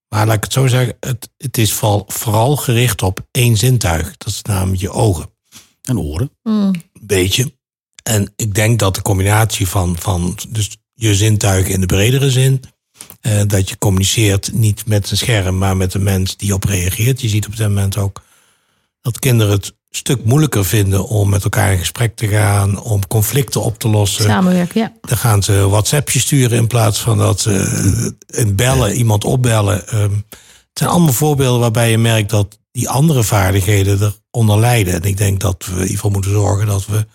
Maar 0.08 0.26
laat 0.26 0.36
ik 0.36 0.44
het 0.44 0.52
zo 0.52 0.66
zeggen, 0.66 0.96
het, 1.00 1.30
het 1.36 1.58
is 1.58 1.72
vooral, 1.72 2.04
vooral 2.06 2.56
gericht 2.56 3.02
op 3.02 3.26
één 3.30 3.56
zintuig. 3.56 4.16
Dat 4.16 4.28
is 4.28 4.42
namelijk 4.42 4.80
je 4.80 4.90
ogen. 4.90 5.30
En 5.82 5.98
oren. 5.98 6.30
mm, 6.42 6.52
Een 6.52 6.82
beetje. 7.00 7.56
En 8.02 8.32
ik 8.36 8.54
denk 8.54 8.78
dat 8.78 8.94
de 8.94 9.02
combinatie 9.02 9.68
van, 9.68 9.96
van 9.98 10.38
dus 10.48 10.76
je 10.94 11.14
zintuigen 11.14 11.72
in 11.72 11.80
de 11.80 11.86
bredere 11.86 12.30
zin. 12.30 12.60
eh, 13.20 13.42
dat 13.46 13.68
je 13.68 13.78
communiceert 13.78 14.52
niet 14.52 14.86
met 14.86 15.10
een 15.10 15.16
scherm, 15.16 15.58
maar 15.58 15.76
met 15.76 15.94
een 15.94 16.02
mens 16.02 16.36
die 16.36 16.54
op 16.54 16.64
reageert. 16.64 17.20
Je 17.20 17.28
ziet 17.28 17.46
op 17.46 17.56
dit 17.56 17.66
moment 17.68 17.96
ook 17.96 18.22
dat 19.00 19.18
kinderen 19.18 19.52
het 19.52 19.76
stuk 19.90 20.24
moeilijker 20.24 20.64
vinden 20.64 21.08
om 21.08 21.28
met 21.28 21.44
elkaar 21.44 21.72
in 21.72 21.78
gesprek 21.78 22.16
te 22.16 22.28
gaan, 22.28 22.80
om 22.80 23.06
conflicten 23.06 23.62
op 23.62 23.78
te 23.78 23.88
lossen. 23.88 24.24
samenwerken, 24.24 24.80
ja. 24.80 24.92
Dan 25.00 25.18
gaan 25.18 25.42
ze 25.42 25.68
WhatsAppjes 25.68 26.22
sturen 26.22 26.58
in 26.58 26.66
plaats 26.66 27.00
van 27.00 27.18
dat 27.18 27.40
ze 27.40 27.52
eh, 28.26 28.46
bellen, 28.48 28.94
iemand 28.94 29.24
opbellen. 29.24 29.88
Ehm, 29.88 30.14
het 30.68 30.78
zijn 30.78 30.90
allemaal 30.90 31.12
voorbeelden 31.12 31.60
waarbij 31.60 31.90
je 31.90 31.98
merkt 31.98 32.30
dat 32.30 32.58
die 32.70 32.88
andere 32.88 33.24
vaardigheden 33.24 34.14
eronder 34.30 34.58
lijden. 34.58 34.94
En 34.94 35.02
ik 35.02 35.16
denk 35.16 35.40
dat 35.40 35.64
we 35.66 35.72
in 35.72 35.78
ieder 35.78 35.94
geval 35.94 36.10
moeten 36.10 36.30
zorgen 36.30 36.66
dat 36.66 36.86
we 36.86 37.06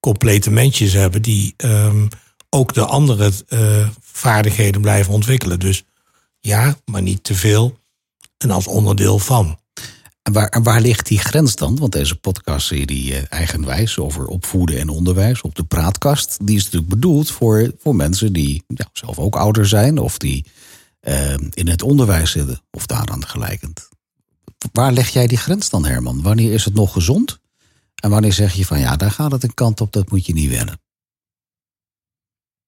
complete 0.00 0.50
mensjes 0.50 0.92
hebben 0.92 1.22
die 1.22 1.54
ehm, 1.56 2.06
ook 2.50 2.74
de 2.74 2.84
andere 2.84 3.32
eh, 3.48 3.88
vaardigheden 4.00 4.80
blijven 4.80 5.12
ontwikkelen. 5.12 5.58
Dus 5.60 5.84
ja, 6.40 6.76
maar 6.84 7.02
niet 7.02 7.24
te 7.24 7.34
veel. 7.34 7.78
En 8.38 8.50
als 8.50 8.66
onderdeel 8.66 9.18
van. 9.18 9.58
En 10.26 10.32
waar, 10.32 10.62
waar 10.62 10.80
ligt 10.80 11.06
die 11.06 11.18
grens 11.18 11.54
dan? 11.54 11.76
Want 11.78 11.92
deze 11.92 12.16
podcastserie 12.16 13.12
uh, 13.12 13.22
Eigenwijs 13.28 13.98
over 13.98 14.26
opvoeden 14.26 14.78
en 14.78 14.88
onderwijs 14.88 15.40
op 15.40 15.54
de 15.54 15.64
praatkast, 15.64 16.46
die 16.46 16.56
is 16.56 16.64
natuurlijk 16.64 16.92
bedoeld 16.92 17.30
voor, 17.30 17.72
voor 17.78 17.96
mensen 17.96 18.32
die 18.32 18.64
ja, 18.66 18.88
zelf 18.92 19.18
ook 19.18 19.36
ouder 19.36 19.66
zijn 19.66 19.98
of 19.98 20.18
die 20.18 20.46
uh, 21.00 21.34
in 21.50 21.68
het 21.68 21.82
onderwijs 21.82 22.30
zitten 22.30 22.60
of 22.70 22.86
daaraan 22.86 23.26
gelijkend. 23.26 23.88
Waar 24.72 24.92
leg 24.92 25.08
jij 25.08 25.26
die 25.26 25.38
grens 25.38 25.70
dan, 25.70 25.84
Herman? 25.84 26.22
Wanneer 26.22 26.52
is 26.52 26.64
het 26.64 26.74
nog 26.74 26.92
gezond? 26.92 27.38
En 27.94 28.10
wanneer 28.10 28.32
zeg 28.32 28.54
je 28.54 28.66
van 28.66 28.78
ja, 28.78 28.96
daar 28.96 29.10
gaat 29.10 29.32
het 29.32 29.42
een 29.42 29.54
kant 29.54 29.80
op, 29.80 29.92
dat 29.92 30.10
moet 30.10 30.26
je 30.26 30.32
niet 30.32 30.50
wennen? 30.50 30.80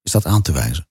Is 0.03 0.13
dat 0.13 0.27
aan 0.27 0.43
te 0.43 0.53
wijzen? 0.53 0.89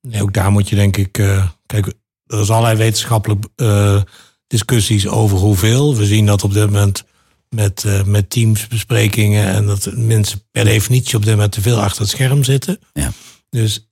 Nee, 0.00 0.22
ook 0.22 0.32
daar 0.32 0.50
moet 0.50 0.68
je 0.68 0.76
denk 0.76 0.96
ik. 0.96 1.18
Uh, 1.18 1.50
kijk, 1.66 1.86
er 2.26 2.40
is 2.40 2.50
allerlei 2.50 2.76
wetenschappelijke 2.76 3.48
uh, 3.56 4.02
discussies 4.52 5.08
over 5.08 5.38
hoeveel. 5.38 5.96
We 5.96 6.06
zien 6.06 6.26
dat 6.26 6.44
op 6.44 6.52
dit 6.52 6.64
moment 6.64 7.04
met, 7.48 7.84
uh, 7.86 8.02
met 8.02 8.30
teamsbesprekingen 8.30 9.46
en 9.46 9.66
dat 9.66 9.90
mensen 9.94 10.42
per 10.50 10.64
definitie 10.64 11.16
op 11.16 11.24
dit 11.24 11.34
moment 11.34 11.52
te 11.52 11.60
veel 11.60 11.80
achter 11.80 12.02
het 12.02 12.10
scherm 12.10 12.44
zitten. 12.44 12.78
Ja. 12.92 13.12
Dus 13.50 13.88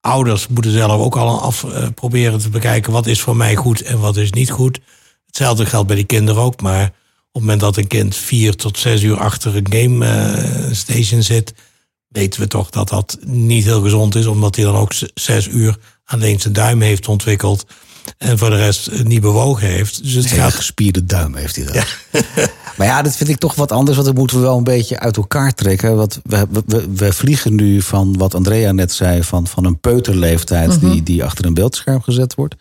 ouders 0.00 0.46
moeten 0.48 0.72
zelf 0.72 1.00
ook 1.00 1.16
al 1.16 1.40
af 1.40 1.66
proberen 1.94 2.38
te 2.38 2.48
bekijken 2.48 2.92
wat 2.92 3.06
is 3.06 3.20
voor 3.20 3.36
mij 3.36 3.56
goed 3.56 3.82
en 3.82 4.00
wat 4.00 4.16
is 4.16 4.30
niet 4.30 4.50
goed. 4.50 4.80
Hetzelfde 5.26 5.66
geldt 5.66 5.86
bij 5.86 5.96
die 5.96 6.04
kinderen 6.04 6.42
ook, 6.42 6.60
maar 6.60 6.84
op 6.84 6.92
het 7.32 7.42
moment 7.42 7.60
dat 7.60 7.76
een 7.76 7.86
kind 7.86 8.16
vier 8.16 8.56
tot 8.56 8.78
zes 8.78 9.02
uur 9.02 9.18
achter 9.18 9.56
een 9.56 9.72
game 9.72 10.68
station 10.72 11.22
zit, 11.22 11.54
weten 12.08 12.40
we 12.40 12.46
toch 12.46 12.70
dat 12.70 12.88
dat 12.88 13.18
niet 13.24 13.64
heel 13.64 13.82
gezond 13.82 14.14
is, 14.14 14.26
omdat 14.26 14.56
hij 14.56 14.64
dan 14.64 14.76
ook 14.76 14.92
zes 15.14 15.48
uur 15.48 15.76
alleen 16.04 16.40
zijn 16.40 16.52
duim 16.52 16.80
heeft 16.80 17.08
ontwikkeld 17.08 17.64
en 18.18 18.38
voor 18.38 18.50
de 18.50 18.56
rest 18.56 19.04
niet 19.04 19.20
bewogen 19.20 19.68
heeft. 19.68 20.02
Dus 20.02 20.14
het 20.14 20.26
gaat... 20.26 20.54
gespierde 20.54 21.04
duim 21.04 21.34
heeft 21.34 21.56
hij 21.56 21.64
dan. 21.64 21.74
Ja. 21.74 21.84
maar 22.76 22.86
ja, 22.86 23.02
dat 23.02 23.16
vind 23.16 23.30
ik 23.30 23.38
toch 23.38 23.54
wat 23.54 23.72
anders, 23.72 23.96
want 23.96 24.08
dat 24.08 24.16
moeten 24.16 24.36
we 24.36 24.42
wel 24.42 24.56
een 24.56 24.64
beetje 24.64 24.98
uit 24.98 25.16
elkaar 25.16 25.54
trekken. 25.54 25.96
Want 25.96 26.20
we, 26.22 26.46
we, 26.66 26.88
we 26.94 27.12
vliegen 27.12 27.54
nu 27.54 27.82
van 27.82 28.16
wat 28.18 28.34
Andrea 28.34 28.72
net 28.72 28.92
zei, 28.92 29.22
van, 29.22 29.46
van 29.46 29.64
een 29.64 29.78
peuterleeftijd 29.78 30.68
mm 30.68 30.78
-hmm. 30.78 30.92
die, 30.92 31.02
die 31.02 31.24
achter 31.24 31.44
een 31.44 31.54
beeldscherm 31.54 32.02
gezet 32.02 32.34
wordt 32.34 32.54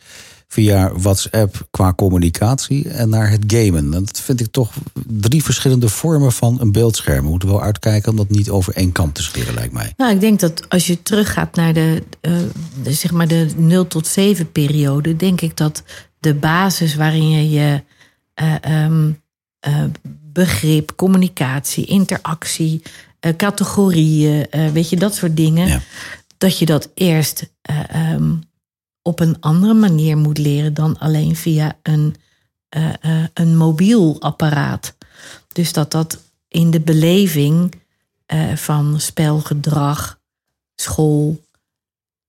via 0.52 0.92
WhatsApp 0.94 1.68
qua 1.72 1.94
communicatie 1.94 2.90
en 2.90 3.10
naar 3.10 3.30
het 3.30 3.44
gamen. 3.48 3.92
Dat 3.92 4.20
vind 4.20 4.40
ik 4.40 4.52
toch 4.52 4.74
drie 5.08 5.44
verschillende 5.44 5.90
vormen 5.90 6.32
van 6.32 6.58
een 6.62 6.72
beeldscherm. 6.72 7.24
We 7.24 7.30
moeten 7.30 7.50
wel 7.50 7.62
uitkijken 7.62 8.12
om 8.12 8.18
dat 8.18 8.30
niet 8.30 8.50
over 8.50 8.74
één 8.74 8.92
kant 8.92 9.16
te 9.16 9.24
scheren, 9.24 9.54
lijkt 9.54 9.74
mij. 9.74 9.94
Nou, 9.98 10.14
ik 10.14 10.20
denk 10.20 10.40
dat 10.40 10.70
als 10.70 10.88
je 10.88 11.02
teruggaat 11.02 11.56
naar 11.56 11.74
de, 11.74 12.04
uh, 12.22 12.38
de, 12.84 12.94
zeg 12.94 13.12
maar 13.12 13.28
de 13.28 13.48
0 13.56 13.88
tot 13.88 14.08
7 14.08 14.52
periode, 14.52 15.16
denk 15.16 15.42
ik 15.42 15.58
dat 15.58 15.84
de 16.20 16.34
basis 16.34 16.96
waarin 16.96 17.30
je 17.30 17.50
je 17.50 17.84
uh, 18.42 18.86
um, 18.86 19.22
uh, 19.68 19.84
begrip, 20.34 20.96
communicatie, 20.96 21.86
interactie, 21.86 22.82
categorieën, 23.38 24.48
weet 24.74 24.90
je, 24.90 24.96
dat 24.96 25.16
soort 25.16 25.38
dingen, 25.38 25.68
ja. 25.68 25.82
dat 26.38 26.60
je 26.60 26.66
dat 26.66 26.90
eerst 26.94 27.54
um, 28.14 28.49
op 29.10 29.20
een 29.20 29.38
andere 29.40 29.74
manier 29.74 30.18
moet 30.18 30.38
leren 30.38 30.74
dan 30.74 30.98
alleen 30.98 31.36
via 31.36 31.78
een, 31.84 32.16
uh, 32.78 32.94
uh, 33.02 33.24
een 33.34 33.58
mobiel 33.58 34.22
apparaat. 34.22 34.96
Dus 35.54 35.74
dat 35.74 35.92
dat 35.92 36.18
in 36.48 36.72
de 36.72 36.80
beleving 36.80 37.74
uh, 38.34 38.56
van 38.56 39.00
spelgedrag, 39.00 40.20
school, 40.76 41.40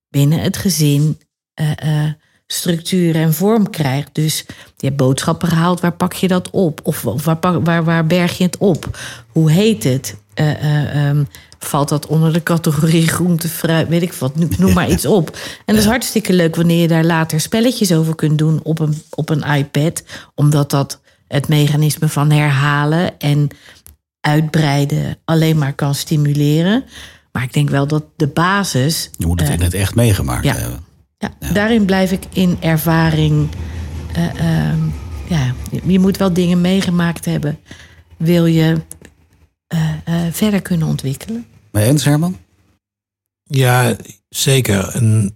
binnen 0.08 0.40
het 0.40 0.56
gezin 0.56 1.18
structuur 2.46 3.14
en 3.14 3.34
vorm 3.34 3.70
krijgt. 3.70 4.14
Dus 4.14 4.44
je 4.76 4.86
hebt 4.86 4.96
boodschappen 4.96 5.48
gehaald, 5.48 5.80
waar 5.80 5.96
pak 5.96 6.12
je 6.12 6.28
dat 6.28 6.50
op? 6.50 6.80
Of, 6.82 7.02
waar, 7.02 7.62
waar, 7.62 7.84
waar 7.84 8.06
berg 8.06 8.38
je 8.38 8.44
het 8.44 8.56
op? 8.58 8.98
Hoe 9.28 9.50
heet 9.50 9.84
het? 9.84 10.16
Um, 10.34 11.28
valt 11.64 11.88
dat 11.88 12.06
onder 12.06 12.32
de 12.32 12.42
categorie 12.42 13.08
groente, 13.08 13.48
fruit, 13.48 13.88
weet 13.88 14.02
ik 14.02 14.12
wat, 14.12 14.58
noem 14.58 14.72
maar 14.72 14.90
iets 14.90 15.06
op. 15.06 15.36
En 15.64 15.74
dat 15.74 15.84
is 15.84 15.90
hartstikke 15.90 16.32
leuk 16.32 16.56
wanneer 16.56 16.80
je 16.80 16.88
daar 16.88 17.04
later 17.04 17.40
spelletjes 17.40 17.92
over 17.92 18.14
kunt 18.14 18.38
doen 18.38 18.60
op 18.62 18.78
een, 18.78 19.02
op 19.10 19.28
een 19.28 19.42
iPad, 19.42 20.02
omdat 20.34 20.70
dat 20.70 21.00
het 21.28 21.48
mechanisme 21.48 22.08
van 22.08 22.30
herhalen 22.30 23.18
en 23.18 23.48
uitbreiden 24.20 25.18
alleen 25.24 25.58
maar 25.58 25.72
kan 25.72 25.94
stimuleren. 25.94 26.84
Maar 27.32 27.42
ik 27.42 27.52
denk 27.52 27.70
wel 27.70 27.86
dat 27.86 28.04
de 28.16 28.26
basis. 28.26 29.10
Je 29.16 29.26
moet 29.26 29.40
het 29.40 29.48
in 29.48 29.60
het 29.60 29.74
echt 29.74 29.94
meegemaakt 29.94 30.44
ja, 30.44 30.54
hebben. 30.54 30.84
Ja, 31.18 31.34
ja, 31.40 31.52
daarin 31.52 31.84
blijf 31.84 32.12
ik 32.12 32.24
in 32.32 32.56
ervaring. 32.60 33.48
Uh, 34.16 34.24
uh, 34.24 34.72
ja, 35.28 35.54
je 35.82 35.98
moet 35.98 36.16
wel 36.16 36.32
dingen 36.32 36.60
meegemaakt 36.60 37.24
hebben. 37.24 37.58
Wil 38.16 38.46
je 38.46 38.76
uh, 39.74 39.80
verder 40.30 40.62
kunnen 40.62 40.88
ontwikkelen. 40.88 41.46
Maar 41.72 41.82
eens, 41.82 42.04
Herman? 42.04 42.38
Ja, 43.42 43.96
zeker. 44.28 44.88
En, 44.88 45.34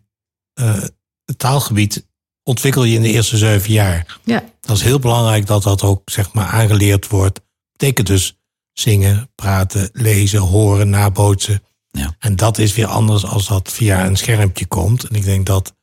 het 1.25 1.39
taalgebied 1.39 2.07
ontwikkel 2.43 2.85
je 2.85 2.95
in 2.95 3.03
de 3.03 3.13
eerste 3.13 3.37
zeven 3.37 3.73
jaar. 3.73 4.19
Ja. 4.25 4.45
Dat 4.61 4.77
is 4.77 4.83
heel 4.83 4.99
belangrijk 4.99 5.47
dat 5.47 5.63
dat 5.63 5.83
ook 5.83 6.11
zeg 6.11 6.33
maar, 6.33 6.47
aangeleerd 6.47 7.09
wordt. 7.09 7.41
Betekent 7.73 8.07
dus 8.07 8.39
zingen, 8.73 9.31
praten, 9.35 9.91
lezen, 9.93 10.41
horen, 10.41 10.91
nabootsen. 10.91 11.63
Ja. 11.91 12.17
En 12.19 12.37
dat 12.37 12.59
is 12.59 12.75
weer 12.75 12.87
anders 12.87 13.25
als 13.25 13.47
dat 13.47 13.73
via 13.73 14.07
een 14.07 14.17
schermpje 14.17 14.67
komt. 14.67 15.05
En 15.05 15.15
ik 15.15 15.25
denk 15.25 15.47
dat. 15.47 15.77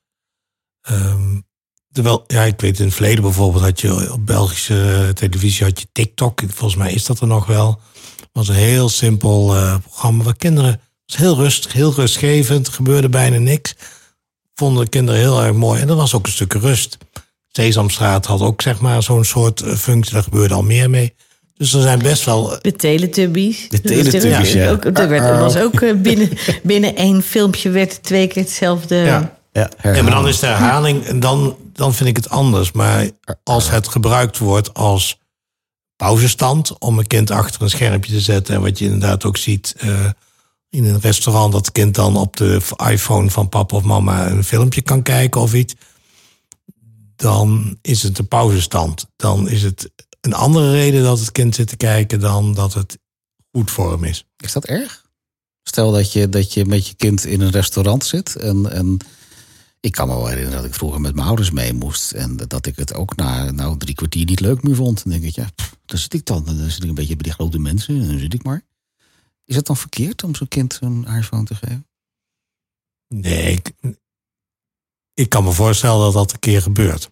Um, 0.89 1.47
terwijl, 1.91 2.23
ja, 2.27 2.43
ik 2.43 2.61
weet 2.61 2.79
in 2.79 2.85
het 2.85 2.93
verleden 2.93 3.23
bijvoorbeeld 3.23 3.63
had 3.63 3.81
je 3.81 4.13
op 4.13 4.25
Belgische 4.25 5.11
televisie 5.13 5.65
had 5.65 5.79
je 5.79 5.87
TikTok. 5.91 6.41
Volgens 6.47 6.75
mij 6.75 6.93
is 6.93 7.05
dat 7.05 7.19
er 7.19 7.27
nog 7.27 7.45
wel 7.45 7.79
was 8.31 8.47
een 8.47 8.55
heel 8.55 8.89
simpel 8.89 9.55
uh, 9.55 9.75
programma 9.83 10.23
waar 10.23 10.35
kinderen. 10.35 10.81
was 11.05 11.17
heel 11.17 11.35
rustig, 11.35 11.73
heel 11.73 11.93
rustgevend, 11.93 12.69
gebeurde 12.69 13.09
bijna 13.09 13.37
niks. 13.37 13.75
Vonden 14.55 14.83
de 14.83 14.89
kinderen 14.89 15.21
heel 15.21 15.43
erg 15.43 15.53
mooi. 15.53 15.81
En 15.81 15.89
er 15.89 15.95
was 15.95 16.13
ook 16.13 16.25
een 16.25 16.31
stuk 16.31 16.53
rust. 16.53 16.97
Sesamstraat 17.47 18.25
had 18.25 18.41
ook 18.41 18.61
zeg 18.61 18.79
maar 18.79 19.03
zo'n 19.03 19.25
soort 19.25 19.61
uh, 19.61 19.73
functie, 19.73 20.13
daar 20.13 20.23
gebeurde 20.23 20.53
al 20.53 20.63
meer 20.63 20.89
mee. 20.89 21.13
Dus 21.57 21.73
er 21.73 21.81
zijn 21.81 21.99
best 21.99 22.25
wel. 22.25 22.57
De 22.61 22.73
Teletubbies. 22.75 23.69
De 23.69 23.81
Teletubbies, 23.81 24.53
ja. 24.53 24.71
Ook, 24.71 24.85
er 24.85 25.09
werd, 25.09 25.39
was 25.39 25.57
ook 25.57 26.01
binnen, 26.01 26.29
binnen 26.63 26.95
één 26.95 27.21
filmpje 27.21 27.69
werd 27.69 28.03
twee 28.03 28.27
keer 28.27 28.43
hetzelfde. 28.43 28.95
Ja. 28.95 29.39
Ja, 29.53 29.69
en 29.77 30.03
maar 30.03 30.13
dan 30.13 30.27
is 30.27 30.39
de 30.39 30.45
herhaling, 30.45 31.05
en 31.05 31.19
dan, 31.19 31.57
dan 31.73 31.93
vind 31.93 32.09
ik 32.09 32.15
het 32.15 32.29
anders. 32.29 32.71
Maar 32.71 33.09
als 33.43 33.69
het 33.69 33.87
gebruikt 33.87 34.37
wordt 34.37 34.73
als 34.73 35.20
pauzestand 36.01 36.79
om 36.79 36.99
een 36.99 37.07
kind 37.07 37.31
achter 37.31 37.61
een 37.61 37.69
schermpje 37.69 38.11
te 38.11 38.19
zetten. 38.19 38.55
En 38.55 38.61
wat 38.61 38.79
je 38.79 38.85
inderdaad 38.85 39.25
ook 39.25 39.37
ziet 39.37 39.75
uh, 39.83 40.09
in 40.69 40.85
een 40.85 40.99
restaurant, 40.99 41.53
dat 41.53 41.71
kind 41.71 41.95
dan 41.95 42.17
op 42.17 42.37
de 42.37 42.61
iPhone 42.89 43.29
van 43.29 43.49
papa 43.49 43.75
of 43.75 43.83
mama 43.83 44.29
een 44.29 44.43
filmpje 44.43 44.81
kan 44.81 45.03
kijken 45.03 45.41
of 45.41 45.53
iets. 45.53 45.73
Dan 47.15 47.77
is 47.81 48.03
het 48.03 48.17
een 48.17 48.27
pauzestand. 48.27 49.07
Dan 49.15 49.49
is 49.49 49.63
het 49.63 49.91
een 50.21 50.33
andere 50.33 50.71
reden 50.71 51.03
dat 51.03 51.19
het 51.19 51.31
kind 51.31 51.55
zit 51.55 51.67
te 51.67 51.77
kijken 51.77 52.19
dan 52.19 52.53
dat 52.53 52.73
het 52.73 52.97
goed 53.51 53.71
voor 53.71 53.91
hem 53.91 54.03
is. 54.03 54.25
Is 54.37 54.51
dat 54.51 54.65
erg? 54.65 55.05
Stel 55.63 55.91
dat 55.91 56.11
je, 56.11 56.29
dat 56.29 56.53
je 56.53 56.65
met 56.65 56.87
je 56.87 56.93
kind 56.93 57.25
in 57.25 57.41
een 57.41 57.51
restaurant 57.51 58.05
zit 58.05 58.35
en, 58.35 58.71
en 58.71 58.97
ik 59.81 59.91
kan 59.91 60.07
me 60.07 60.13
wel 60.13 60.27
herinneren 60.27 60.57
dat 60.57 60.69
ik 60.69 60.75
vroeger 60.75 61.01
met 61.01 61.15
mijn 61.15 61.27
ouders 61.27 61.51
mee 61.51 61.73
moest. 61.73 62.11
En 62.11 62.37
dat 62.37 62.65
ik 62.65 62.75
het 62.75 62.93
ook 62.93 63.15
na 63.15 63.51
nou, 63.51 63.77
drie 63.77 63.95
kwartier 63.95 64.25
niet 64.25 64.39
leuk 64.39 64.63
meer 64.63 64.75
vond. 64.75 65.03
Dan 65.03 65.11
denk 65.11 65.23
ik, 65.23 65.35
ja, 65.35 65.49
pff, 65.55 65.75
daar 65.85 65.97
zit 65.97 66.13
ik 66.13 66.25
dan. 66.25 66.45
Dan 66.45 66.69
zit 66.69 66.83
ik 66.83 66.89
een 66.89 66.95
beetje 66.95 67.15
bij 67.15 67.23
die 67.23 67.33
grote 67.33 67.59
mensen. 67.59 68.01
En 68.01 68.07
dan 68.07 68.19
zit 68.19 68.33
ik 68.33 68.43
maar. 68.43 68.61
Is 69.45 69.55
het 69.55 69.65
dan 69.65 69.77
verkeerd 69.77 70.23
om 70.23 70.35
zo'n 70.35 70.47
kind 70.47 70.77
een 70.81 71.05
iPhone 71.05 71.43
te 71.43 71.55
geven? 71.55 71.87
Nee, 73.07 73.51
ik, 73.51 73.71
ik 75.13 75.29
kan 75.29 75.43
me 75.43 75.51
voorstellen 75.51 75.99
dat 75.99 76.13
dat 76.13 76.31
een 76.31 76.39
keer 76.39 76.61
gebeurt. 76.61 77.11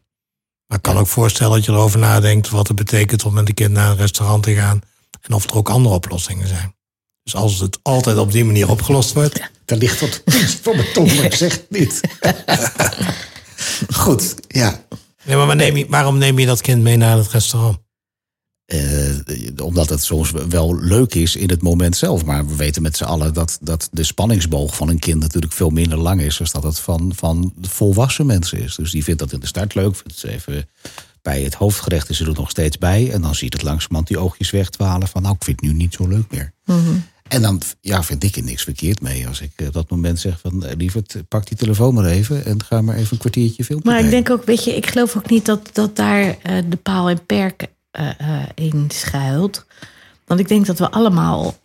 Maar 0.67 0.77
ik 0.77 0.83
kan 0.83 0.97
ook 0.97 1.07
voorstellen 1.07 1.55
dat 1.55 1.65
je 1.65 1.71
erover 1.71 1.99
nadenkt 1.99 2.49
wat 2.49 2.67
het 2.67 2.77
betekent 2.77 3.25
om 3.25 3.33
met 3.33 3.47
een 3.47 3.53
kind 3.53 3.71
naar 3.71 3.91
een 3.91 3.97
restaurant 3.97 4.43
te 4.43 4.53
gaan. 4.53 4.81
En 5.21 5.33
of 5.33 5.49
er 5.49 5.55
ook 5.55 5.69
andere 5.69 5.95
oplossingen 5.95 6.47
zijn. 6.47 6.75
Dus 7.23 7.35
als 7.35 7.59
het 7.59 7.79
altijd 7.81 8.17
op 8.17 8.31
die 8.31 8.45
manier 8.45 8.69
opgelost 8.69 9.13
wordt. 9.13 9.49
Dan 9.65 9.77
ligt 9.77 9.99
dat 9.99 10.21
voor 10.61 10.75
mijn 10.75 10.93
tong, 10.93 11.15
maar 11.15 11.25
ik 11.25 11.33
zeg 11.33 11.51
het 11.51 11.69
niet. 11.69 12.01
Goed, 14.03 14.35
ja. 14.47 14.83
Nee, 15.23 15.35
maar 15.35 15.55
neem 15.55 15.77
je, 15.77 15.85
waarom 15.89 16.17
neem 16.17 16.39
je 16.39 16.45
dat 16.45 16.61
kind 16.61 16.81
mee 16.81 16.97
naar 16.97 17.17
het 17.17 17.27
restaurant? 17.27 17.77
Uh, 18.73 19.15
omdat 19.63 19.89
het 19.89 20.03
soms 20.03 20.31
wel 20.31 20.79
leuk 20.79 21.15
is 21.15 21.35
in 21.35 21.49
het 21.49 21.61
moment 21.61 21.97
zelf. 21.97 22.25
Maar 22.25 22.47
we 22.47 22.55
weten 22.55 22.81
met 22.81 22.97
z'n 22.97 23.03
allen 23.03 23.33
dat, 23.33 23.57
dat 23.61 23.89
de 23.91 24.03
spanningsboog 24.03 24.75
van 24.75 24.89
een 24.89 24.99
kind 24.99 25.19
natuurlijk 25.19 25.53
veel 25.53 25.69
minder 25.69 25.97
lang 25.97 26.21
is. 26.21 26.37
dan 26.37 26.47
dat 26.51 26.63
het 26.63 26.79
van, 26.79 27.11
van 27.15 27.53
volwassen 27.61 28.25
mensen 28.25 28.59
is. 28.59 28.75
Dus 28.75 28.91
die 28.91 29.03
vindt 29.03 29.19
dat 29.19 29.31
in 29.31 29.39
de 29.39 29.47
start 29.47 29.75
leuk. 29.75 29.95
Vindt 29.95 30.21
het 30.21 30.31
even 30.31 30.69
bij 31.21 31.41
het 31.41 31.53
hoofdgerecht 31.53 32.09
is 32.09 32.19
er 32.19 32.33
nog 32.33 32.49
steeds 32.49 32.77
bij. 32.77 33.11
En 33.11 33.21
dan 33.21 33.35
ziet 33.35 33.53
het 33.53 33.63
langzamerhand 33.63 34.07
die 34.07 34.17
oogjes 34.17 34.51
wegdwalen 34.51 35.07
van 35.07 35.21
nou, 35.21 35.35
ik 35.35 35.43
vind 35.43 35.61
het 35.61 35.69
nu 35.69 35.75
niet 35.75 35.93
zo 35.93 36.07
leuk 36.07 36.31
meer. 36.31 36.53
Mm 36.65 36.83
-hmm. 36.85 37.03
En 37.27 37.41
dan 37.41 37.61
ja, 37.81 38.03
vind 38.03 38.23
ik 38.23 38.35
er 38.35 38.43
niks 38.43 38.63
verkeerd 38.63 39.01
mee 39.01 39.27
als 39.27 39.41
ik 39.41 39.51
op 39.67 39.73
dat 39.73 39.89
moment 39.89 40.19
zeg 40.19 40.39
van 40.39 40.65
eh, 40.65 40.75
lieverd, 40.77 41.15
pak 41.27 41.47
die 41.47 41.57
telefoon 41.57 41.93
maar 41.93 42.05
even 42.05 42.45
en 42.45 42.63
ga 42.63 42.81
maar 42.81 42.95
even 42.95 43.11
een 43.11 43.17
kwartiertje 43.17 43.63
filmen. 43.63 43.85
Maar 43.85 43.99
ik 43.99 44.09
denk 44.09 44.29
ook, 44.29 44.43
weet 44.43 44.63
je, 44.63 44.75
ik 44.75 44.87
geloof 44.87 45.17
ook 45.17 45.29
niet 45.29 45.45
dat, 45.45 45.69
dat 45.73 45.95
daar 45.95 46.37
eh, 46.41 46.63
de 46.69 46.77
paal 46.77 47.09
en 47.09 47.25
perk 47.25 47.67
eh, 47.91 48.19
eh, 48.19 48.47
in 48.55 48.89
schuilt. 48.93 49.65
Want 50.25 50.39
ik 50.39 50.47
denk 50.47 50.65
dat 50.65 50.79
we 50.79 50.91
allemaal, 50.91 51.57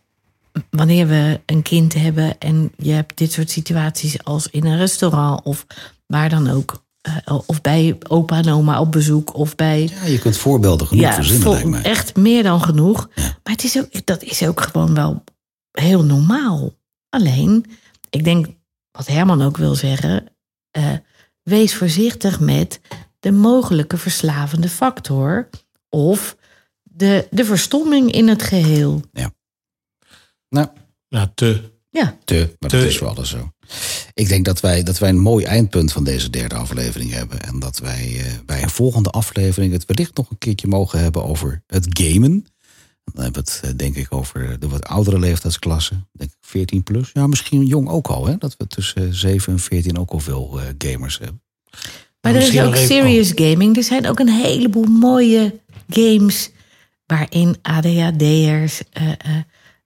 wanneer 0.71 1.07
we 1.07 1.40
een 1.47 1.62
kind 1.62 1.95
hebben 1.95 2.38
en 2.38 2.73
je 2.77 2.93
hebt 2.93 3.19
dit 3.19 3.33
soort 3.33 3.51
situaties 3.51 4.25
als 4.25 4.49
in 4.49 4.64
een 4.64 4.79
restaurant 4.79 5.43
of 5.43 5.67
waar 6.07 6.29
dan 6.29 6.51
ook. 6.51 6.84
Eh, 7.05 7.38
of 7.47 7.61
bij 7.61 7.99
opa 8.09 8.37
en 8.37 8.49
oma 8.49 8.81
op 8.81 8.93
bezoek 8.93 9.35
of 9.35 9.55
bij 9.55 9.90
Ja, 10.01 10.05
je 10.05 10.19
kunt 10.19 10.37
voorbeelden 10.37 10.87
genoeg 10.87 11.14
verzinnen, 11.14 11.43
vol- 11.43 11.53
lijkt 11.53 11.69
mij. 11.69 11.83
echt 11.83 12.17
meer 12.17 12.43
dan 12.43 12.61
genoeg. 12.61 13.09
Maar 13.17 13.33
het 13.43 13.64
is 13.64 13.79
ook, 13.79 14.07
dat 14.07 14.23
is 14.23 14.43
ook 14.47 14.61
gewoon 14.61 14.95
wel 14.95 15.25
heel 15.71 16.05
normaal. 16.05 16.73
Alleen, 17.09 17.64
ik 18.11 18.25
denk 18.25 18.47
wat 18.90 19.07
Herman 19.07 19.43
ook 19.43 19.57
wil 19.57 19.75
zeggen, 19.75 20.27
eh, 20.71 20.93
wees 21.43 21.75
voorzichtig 21.75 22.40
met 22.40 22.81
de 23.21 23.33
mogelijke 23.33 23.97
verslavende 23.97 24.69
factor 24.69 25.49
of 25.88 26.37
de, 26.83 27.27
de 27.31 27.45
verstomming 27.45 28.12
in 28.12 28.29
het 28.29 28.43
geheel. 28.43 29.01
Nou, 30.49 30.69
Ja, 31.09 31.33
te. 31.35 31.73
Ja, 31.90 32.17
te, 32.25 32.57
maar 32.59 32.71
Te- 32.71 32.77
dat 32.77 32.87
is 32.87 32.99
voor 32.99 33.09
alles 33.09 33.29
zo. 33.31 33.53
Ik 34.14 34.29
denk 34.29 34.44
dat 34.44 34.61
wij, 34.61 34.83
dat 34.83 34.98
wij 34.98 35.09
een 35.09 35.18
mooi 35.18 35.44
eindpunt 35.44 35.92
van 35.92 36.05
deze 36.05 36.31
derde 36.31 36.55
aflevering 36.55 37.12
hebben. 37.12 37.40
En 37.40 37.59
dat 37.59 37.79
wij 37.79 38.16
eh, 38.18 38.33
bij 38.46 38.62
een 38.62 38.70
volgende 38.70 39.11
aflevering 39.11 39.72
het 39.72 39.87
wellicht 39.87 40.16
nog 40.16 40.31
een 40.31 40.38
keertje 40.38 40.68
mogen 40.68 40.98
hebben 40.98 41.24
over 41.24 41.62
het 41.66 41.87
gamen. 41.90 42.46
Dan 43.05 43.24
hebben 43.24 43.44
we 43.44 43.50
het 43.50 43.61
eh, 43.64 43.70
denk 43.77 43.96
ik 43.96 44.12
over 44.12 44.59
de 44.59 44.68
wat 44.68 44.85
oudere 44.85 45.18
leeftijdsklasse. 45.18 45.94
Denk 46.12 46.31
ik 46.31 46.37
14 46.40 46.83
plus. 46.83 47.11
Ja, 47.12 47.27
misschien 47.27 47.66
jong 47.66 47.88
ook 47.88 48.07
al. 48.07 48.27
Hè? 48.27 48.37
Dat 48.38 48.57
we 48.57 48.66
tussen 48.66 49.14
7 49.14 49.53
en 49.53 49.59
14 49.59 49.98
ook 49.98 50.11
al 50.11 50.20
veel 50.20 50.61
eh, 50.61 50.66
gamers 50.79 51.18
hebben. 51.18 51.42
maar 52.20 52.35
er 52.35 52.40
is 52.40 52.44
misschien 52.44 52.66
ook 52.66 52.77
serious 52.77 53.33
gaming. 53.35 53.77
Er 53.77 53.83
zijn 53.83 54.09
ook 54.09 54.18
een 54.18 54.29
heleboel 54.29 54.85
mooie 54.85 55.61
games 55.88 56.50
waarin 57.07 57.57
ADHD'ers 57.62 58.83
eh, 58.90 59.09
eh, 59.09 59.16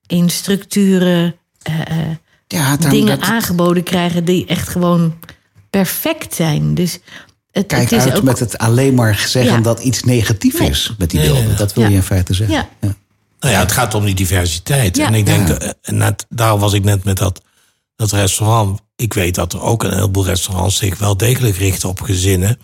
in 0.07 0.31
structuren 0.31 1.37
eh, 1.63 1.81
eh, 1.81 2.17
Ja, 2.49 2.77
dingen 2.77 3.19
dat- 3.19 3.29
aangeboden 3.29 3.83
krijgen 3.83 4.25
die 4.25 4.47
echt 4.47 4.69
gewoon 4.69 5.15
perfect 5.71 6.35
zijn. 6.35 6.75
Dus 6.75 6.99
het, 7.51 7.67
Kijk 7.67 7.91
het 7.91 7.93
is 8.01 8.05
uit 8.07 8.17
ook. 8.17 8.23
met 8.23 8.39
het 8.39 8.59
alleen 8.59 8.95
maar 8.95 9.15
zeggen 9.27 9.53
Ja. 9.53 9.61
dat 9.61 9.81
iets 9.81 10.03
negatief 10.03 10.59
Nee. 10.59 10.71
is 10.71 10.95
met 10.99 11.11
die 11.11 11.21
beelden. 11.21 11.47
nee, 11.47 11.55
Dat 11.57 11.73
wil 11.75 11.85
Ja. 11.85 11.91
je 11.91 11.97
in 11.97 12.03
feite 12.03 12.35
zeggen. 12.35 12.57
Ja. 12.57 12.69
Nou 13.41 13.55
ja, 13.55 13.61
het 13.61 13.73
gaat 13.73 13.95
om 13.95 14.05
die 14.05 14.15
diversiteit. 14.15 14.97
Ja. 14.97 15.07
En 15.07 15.15
ik 15.15 15.27
denk, 15.27 15.49
en 15.83 15.97
net, 15.97 16.27
daar 16.29 16.59
was 16.59 16.73
ik 16.73 16.85
net 16.85 17.05
met 17.05 17.17
dat, 17.17 17.41
dat 17.97 18.13
restaurant. 18.13 18.81
Ik 18.97 19.15
weet 19.15 19.35
dat 19.35 19.53
er 19.53 19.63
ook 19.63 19.83
een 19.83 19.95
heleboel 19.95 20.25
restaurants 20.25 20.77
zich 20.77 20.99
wel 20.99 21.17
degelijk 21.17 21.57
richten 21.57 21.89
op 21.89 22.01
gezinnen. 22.01 22.59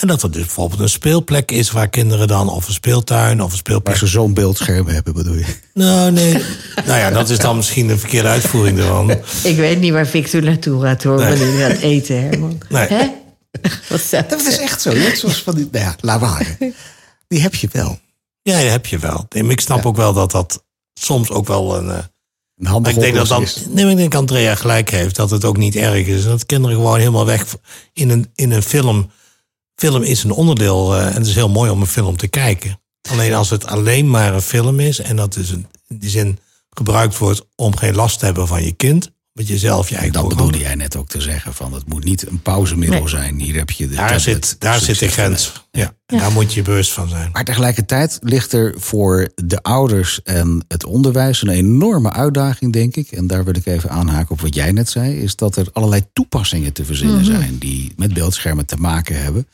En 0.00 0.08
dat 0.08 0.22
er 0.22 0.30
dus 0.30 0.40
bijvoorbeeld 0.42 0.80
een 0.80 0.88
speelplek 0.88 1.50
is 1.50 1.70
waar 1.70 1.88
kinderen 1.88 2.28
dan, 2.28 2.48
of 2.48 2.66
een 2.66 2.72
speeltuin 2.72 3.32
of 3.32 3.44
een 3.44 3.48
Waar 3.48 3.56
speelplek. 3.58 3.96
ze 3.96 4.06
zo'n 4.06 4.34
beeldscherm 4.34 4.86
hebben, 4.86 5.12
bedoel 5.14 5.34
je? 5.34 5.44
Nou, 5.74 6.10
nee. 6.10 6.32
nou 6.86 6.98
ja, 6.98 7.10
dat 7.10 7.30
is 7.30 7.38
dan 7.38 7.56
misschien 7.56 7.86
de 7.86 7.98
verkeerde 7.98 8.28
uitvoering 8.28 8.78
ervan. 8.78 9.10
Ik 9.42 9.56
weet 9.56 9.80
niet 9.80 9.92
waar 9.92 10.06
Victor 10.06 10.42
naartoe 10.42 10.82
gaat 10.82 11.02
hoor, 11.02 11.18
Nee. 11.18 11.28
wanneer 11.38 11.58
hij 11.58 11.70
gaat 11.70 11.80
eten, 11.82 12.22
Herman. 12.22 12.60
Nee. 12.68 12.86
Hè? 12.88 13.06
Wat 13.90 14.00
zei 14.00 14.24
Dat 14.28 14.40
is 14.46 14.58
echt 14.58 14.80
zo. 14.82 14.92
Net 14.92 15.18
zoals 15.18 15.42
van 15.42 15.54
die, 15.54 15.68
nou 15.72 15.84
ja, 15.84 15.94
laat 16.00 16.20
maar. 16.20 16.56
Die 17.28 17.40
heb 17.40 17.54
je 17.54 17.68
wel. 17.72 17.98
Ja, 18.42 18.60
dat 18.62 18.70
heb 18.70 18.86
je 18.86 18.98
wel. 18.98 19.26
Ik 19.28 19.60
snap 19.60 19.86
ook 19.86 19.96
wel 19.96 20.12
dat 20.12 20.30
dat 20.30 20.64
soms 20.94 21.30
ook 21.30 21.46
wel 21.46 21.76
een. 21.76 21.90
eh, 21.90 21.96
Een 21.96 22.02
Maar 22.56 22.72
handige 22.72 22.94
ik 22.96 23.00
denk 23.02 23.14
dat 23.14 23.28
dan. 23.28 23.46
Nee, 23.68 23.90
ik 23.90 23.96
denk 23.96 24.12
dat 24.12 24.20
Andrea 24.20 24.54
gelijk 24.54 24.90
heeft 24.90 25.16
dat 25.16 25.30
het 25.30 25.44
ook 25.44 25.56
niet 25.56 25.76
erg 25.76 26.06
is. 26.06 26.22
En 26.24 26.30
dat 26.30 26.46
kinderen 26.46 26.76
gewoon 26.76 26.98
helemaal 26.98 27.26
weg 27.26 27.44
in 27.92 28.10
een, 28.10 28.30
in 28.34 28.50
een 28.50 28.62
film. 28.62 29.10
Film 29.74 30.02
is 30.02 30.24
een 30.24 30.30
onderdeel 30.30 30.96
eh, 30.96 31.06
en 31.06 31.12
het 31.12 31.26
is 31.26 31.34
heel 31.34 31.48
mooi 31.48 31.70
om 31.70 31.80
een 31.80 31.86
film 31.86 32.16
te 32.16 32.28
kijken. 32.28 32.80
Alleen 33.10 33.34
als 33.34 33.50
het 33.50 33.66
alleen 33.66 34.10
maar 34.10 34.34
een 34.34 34.42
film 34.42 34.80
is 34.80 34.98
en 34.98 35.16
dat 35.16 35.32
dus 35.32 35.50
een, 35.50 35.66
in 35.88 35.98
die 35.98 36.10
zin 36.10 36.38
gebruikt 36.70 37.18
wordt 37.18 37.46
om 37.56 37.76
geen 37.76 37.94
last 37.94 38.18
te 38.18 38.24
hebben 38.24 38.46
van 38.46 38.64
je 38.64 38.72
kind, 38.72 39.10
met 39.34 39.48
jezelf 39.48 39.88
je 39.88 39.94
eigen 39.94 40.12
Dat 40.12 40.28
bedoelde 40.28 40.58
jij 40.58 40.74
net 40.74 40.96
ook 40.96 41.08
te 41.08 41.20
zeggen. 41.20 41.54
Van 41.54 41.72
het 41.72 41.88
moet 41.88 42.04
niet 42.04 42.26
een 42.28 42.42
pauzemiddel 42.42 42.98
Nee. 42.98 43.08
zijn. 43.08 43.40
Hier 43.40 43.54
heb 43.56 43.70
je 43.70 43.88
de 43.88 43.94
Daar, 43.94 44.06
tablet. 44.16 44.22
zit, 44.22 44.56
daar 44.58 44.80
zit 44.80 44.98
de 44.98 45.08
grens. 45.08 45.52
Ja, 45.70 45.92
en 46.06 46.18
daar 46.18 46.32
moet 46.32 46.54
je 46.54 46.62
bewust 46.62 46.92
van 46.92 47.08
zijn. 47.08 47.30
Maar 47.32 47.44
tegelijkertijd 47.44 48.18
ligt 48.22 48.52
er 48.52 48.74
voor 48.76 49.28
de 49.34 49.62
ouders 49.62 50.22
en 50.22 50.64
het 50.68 50.84
onderwijs 50.84 51.42
een 51.42 51.48
enorme 51.48 52.12
uitdaging, 52.12 52.72
denk 52.72 52.96
ik. 52.96 53.10
En 53.12 53.26
daar 53.26 53.44
wil 53.44 53.56
ik 53.56 53.66
even 53.66 53.90
aanhaken 53.90 54.30
op 54.30 54.40
wat 54.40 54.54
jij 54.54 54.72
net 54.72 54.88
zei. 54.90 55.20
Is 55.20 55.36
dat 55.36 55.56
er 55.56 55.66
allerlei 55.72 56.02
toepassingen 56.12 56.72
te 56.72 56.84
verzinnen 56.84 57.24
zijn 57.24 57.58
die 57.58 57.92
met 57.96 58.14
beeldschermen 58.14 58.66
te 58.66 58.76
maken 58.76 59.22
hebben. 59.22 59.46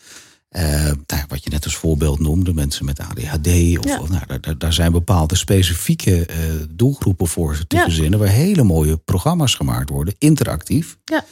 Eh, 0.51 0.63
nou, 1.07 1.23
wat 1.29 1.45
je 1.45 1.51
net 1.51 1.65
als 1.65 1.77
voorbeeld 1.77 2.19
noemde, 2.21 2.55
mensen 2.55 2.85
met 2.85 2.99
ADHD. 3.01 3.79
Of, 3.79 3.85
Ja. 3.85 4.01
of 4.01 4.09
nou, 4.09 4.57
daar- 4.59 4.73
zijn 4.73 4.93
bepaalde 4.93 5.37
specifieke 5.37 6.27
eh, 6.27 6.37
doelgroepen 6.71 7.27
voor 7.27 7.65
te 7.67 7.77
Ja. 7.77 7.83
verzinnen. 7.83 8.19
Waar 8.19 8.29
hele 8.29 8.63
mooie 8.63 8.97
programma's 8.97 9.55
gemaakt 9.55 9.91
worden, 9.91 10.15
interactief. 10.19 10.97
Ja. 11.05 11.25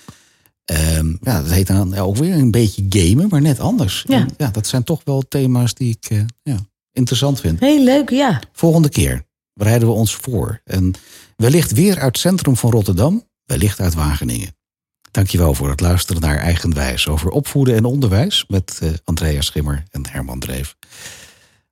Ehm, 0.65 1.09
ja, 1.23 1.43
dat 1.43 1.51
heet 1.51 1.67
dan 1.67 1.91
ja, 1.91 2.01
ook 2.01 2.17
weer 2.17 2.35
een 2.35 2.51
beetje 2.51 2.87
gamen, 2.89 3.27
maar 3.29 3.41
net 3.41 3.61
anders. 3.61 4.05
Ja. 4.09 4.19
En 4.19 4.29
ja, 4.37 4.49
dat 4.51 4.67
zijn 4.67 4.83
toch 4.85 5.01
wel 5.05 5.23
thema's 5.29 5.75
die 5.75 5.99
ik 6.01 6.11
eh, 6.11 6.21
ja, 6.43 6.57
interessant 6.93 7.41
vind. 7.41 7.61
Heel 7.61 7.85
leuk, 7.85 8.11
ja. 8.11 8.41
Volgende 8.53 8.89
keer 8.89 9.23
bereiden 9.55 9.89
we 9.89 9.95
ons 9.95 10.15
voor. 10.15 10.61
En 10.65 10.93
wellicht 11.37 11.73
weer 11.73 11.95
uit 11.97 12.05
het 12.07 12.19
centrum 12.19 12.57
van 12.57 12.71
Rotterdam, 12.71 13.25
wellicht 13.45 13.81
uit 13.81 13.95
Wageningen. 13.95 14.57
Dankjewel 15.19 15.55
voor 15.55 15.71
het 15.71 15.81
luisteren 15.81 16.23
naar 16.23 16.39
Eigenwijs 16.39 17.09
over 17.09 17.31
opvoeden 17.31 17.75
en 17.77 17.85
onderwijs 17.85 18.45
met 18.49 18.79
eh, 18.83 18.91
Andrea 19.05 19.41
Schimmer 19.41 19.85
en 19.91 20.07
Herman 20.11 20.39
Dreef. 20.39 20.77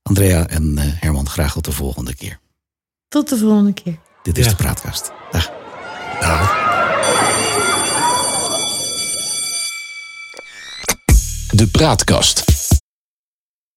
Andrea 0.02 0.46
en 0.46 0.78
eh, 0.78 0.84
Herman, 0.88 1.28
graag 1.28 1.52
tot 1.52 1.64
de 1.64 1.72
volgende 1.72 2.14
keer. 2.14 2.38
Tot 3.08 3.28
de 3.28 3.36
volgende 3.36 3.72
keer. 3.72 3.98
Dit 4.22 4.38
is 4.38 4.44
Ja. 4.44 4.50
de 4.50 4.56
Praatkast. 4.56 5.12
Dag. 5.30 5.50
De 11.50 11.66
Praatkast. 11.70 12.55